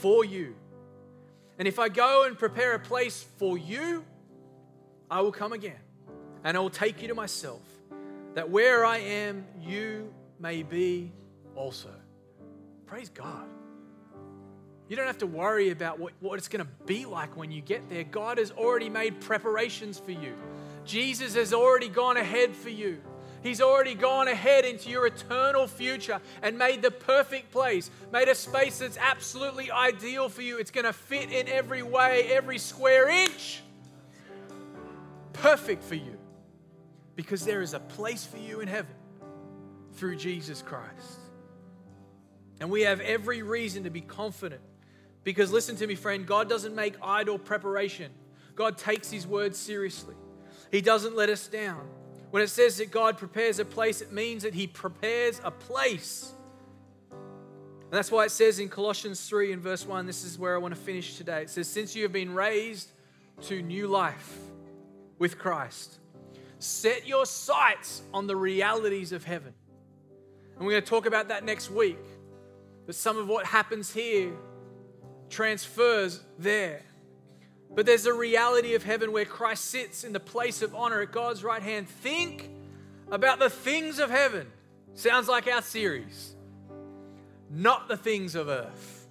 for 0.00 0.24
you? 0.24 0.54
And 1.58 1.66
if 1.66 1.78
I 1.78 1.88
go 1.88 2.24
and 2.24 2.38
prepare 2.38 2.74
a 2.74 2.78
place 2.78 3.26
for 3.36 3.58
you, 3.58 4.04
I 5.10 5.20
will 5.22 5.32
come 5.32 5.52
again 5.52 5.80
and 6.44 6.56
I 6.56 6.60
will 6.60 6.70
take 6.70 7.02
you 7.02 7.08
to 7.08 7.14
myself, 7.14 7.62
that 8.34 8.48
where 8.48 8.84
I 8.84 8.98
am, 8.98 9.44
you 9.60 10.12
may 10.38 10.62
be 10.62 11.12
also. 11.56 11.90
Praise 12.86 13.08
God. 13.08 13.48
You 14.88 14.96
don't 14.96 15.06
have 15.06 15.18
to 15.18 15.26
worry 15.26 15.70
about 15.70 15.98
what, 15.98 16.14
what 16.20 16.38
it's 16.38 16.48
going 16.48 16.64
to 16.64 16.70
be 16.86 17.04
like 17.04 17.36
when 17.36 17.50
you 17.50 17.60
get 17.60 17.90
there. 17.90 18.04
God 18.04 18.38
has 18.38 18.50
already 18.52 18.88
made 18.88 19.20
preparations 19.20 19.98
for 19.98 20.12
you, 20.12 20.34
Jesus 20.84 21.34
has 21.34 21.52
already 21.52 21.88
gone 21.88 22.16
ahead 22.16 22.54
for 22.54 22.70
you. 22.70 23.02
He's 23.42 23.60
already 23.60 23.94
gone 23.94 24.28
ahead 24.28 24.64
into 24.64 24.90
your 24.90 25.06
eternal 25.06 25.66
future 25.66 26.20
and 26.42 26.58
made 26.58 26.82
the 26.82 26.90
perfect 26.90 27.50
place, 27.50 27.90
made 28.12 28.28
a 28.28 28.34
space 28.34 28.78
that's 28.78 28.96
absolutely 28.96 29.70
ideal 29.70 30.28
for 30.28 30.42
you. 30.42 30.58
It's 30.58 30.70
going 30.70 30.84
to 30.84 30.92
fit 30.92 31.30
in 31.30 31.48
every 31.48 31.82
way, 31.82 32.28
every 32.30 32.58
square 32.58 33.08
inch. 33.08 33.62
Perfect 35.32 35.84
for 35.84 35.94
you. 35.94 36.18
Because 37.14 37.44
there 37.44 37.62
is 37.62 37.74
a 37.74 37.80
place 37.80 38.24
for 38.24 38.38
you 38.38 38.60
in 38.60 38.68
heaven 38.68 38.94
through 39.94 40.16
Jesus 40.16 40.62
Christ. 40.62 41.18
And 42.60 42.70
we 42.70 42.82
have 42.82 43.00
every 43.00 43.42
reason 43.42 43.84
to 43.84 43.90
be 43.90 44.00
confident. 44.00 44.60
Because 45.24 45.52
listen 45.52 45.76
to 45.76 45.86
me, 45.86 45.94
friend, 45.94 46.26
God 46.26 46.48
doesn't 46.48 46.74
make 46.74 46.94
idle 47.02 47.38
preparation, 47.38 48.10
God 48.54 48.78
takes 48.78 49.10
His 49.10 49.26
word 49.26 49.54
seriously. 49.54 50.14
He 50.70 50.80
doesn't 50.80 51.16
let 51.16 51.28
us 51.28 51.46
down. 51.48 51.88
When 52.30 52.42
it 52.42 52.48
says 52.48 52.76
that 52.78 52.90
God 52.90 53.16
prepares 53.16 53.58
a 53.58 53.64
place, 53.64 54.00
it 54.00 54.12
means 54.12 54.42
that 54.42 54.54
He 54.54 54.66
prepares 54.66 55.40
a 55.44 55.50
place. 55.50 56.32
And 57.10 57.92
that's 57.96 58.12
why 58.12 58.24
it 58.24 58.30
says 58.30 58.58
in 58.58 58.68
Colossians 58.68 59.26
3 59.26 59.52
and 59.52 59.62
verse 59.62 59.86
1, 59.86 60.06
this 60.06 60.24
is 60.24 60.38
where 60.38 60.54
I 60.54 60.58
want 60.58 60.74
to 60.74 60.80
finish 60.80 61.16
today. 61.16 61.42
It 61.42 61.50
says, 61.50 61.68
Since 61.68 61.96
you 61.96 62.02
have 62.02 62.12
been 62.12 62.34
raised 62.34 62.90
to 63.42 63.62
new 63.62 63.86
life 63.86 64.36
with 65.18 65.38
Christ, 65.38 65.98
set 66.58 67.06
your 67.06 67.24
sights 67.24 68.02
on 68.12 68.26
the 68.26 68.36
realities 68.36 69.12
of 69.12 69.24
heaven. 69.24 69.54
And 70.56 70.66
we're 70.66 70.72
going 70.72 70.82
to 70.82 70.88
talk 70.88 71.06
about 71.06 71.28
that 71.28 71.44
next 71.44 71.70
week. 71.70 71.98
That 72.86 72.92
some 72.94 73.16
of 73.16 73.26
what 73.26 73.46
happens 73.46 73.92
here 73.92 74.32
transfers 75.30 76.20
there. 76.38 76.82
But 77.74 77.86
there's 77.86 78.06
a 78.06 78.12
reality 78.12 78.74
of 78.74 78.82
heaven 78.82 79.12
where 79.12 79.24
Christ 79.24 79.66
sits 79.66 80.04
in 80.04 80.12
the 80.12 80.20
place 80.20 80.62
of 80.62 80.74
honor 80.74 81.00
at 81.00 81.12
God's 81.12 81.44
right 81.44 81.62
hand. 81.62 81.88
Think 81.88 82.50
about 83.10 83.38
the 83.38 83.50
things 83.50 83.98
of 83.98 84.10
heaven. 84.10 84.46
Sounds 84.94 85.28
like 85.28 85.46
our 85.46 85.62
series. 85.62 86.34
Not 87.50 87.88
the 87.88 87.96
things 87.96 88.34
of 88.34 88.48
earth. 88.48 89.06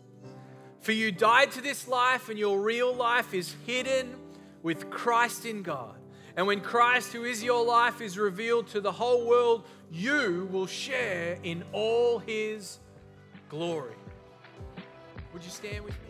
For 0.82 0.91
you 0.91 1.12
died 1.12 1.52
to 1.52 1.62
this 1.62 1.88
life, 1.88 2.30
and 2.30 2.38
your 2.38 2.62
real 2.62 2.93
life 2.93 3.34
is 3.34 3.56
hidden 3.65 4.15
with 4.63 4.89
Christ 4.89 5.46
in 5.46 5.63
God. 5.63 5.96
And 6.36 6.46
when 6.46 6.62
Christ, 6.62 7.13
who 7.13 7.24
is 7.24 7.43
your 7.43 7.65
life, 7.65 8.00
is 8.00 8.17
revealed 8.17 8.67
to 8.70 8.82
the 8.82 8.91
whole 8.91 9.28
world, 9.28 9.65
you 9.91 10.48
will 10.52 10.67
share 10.67 11.39
in 11.43 11.63
all 11.72 12.20
his 12.20 12.80
glory. 13.50 13.96
Would 15.34 15.43
you 15.43 15.50
stand 15.50 15.84
with 15.84 15.93
me? 15.93 16.10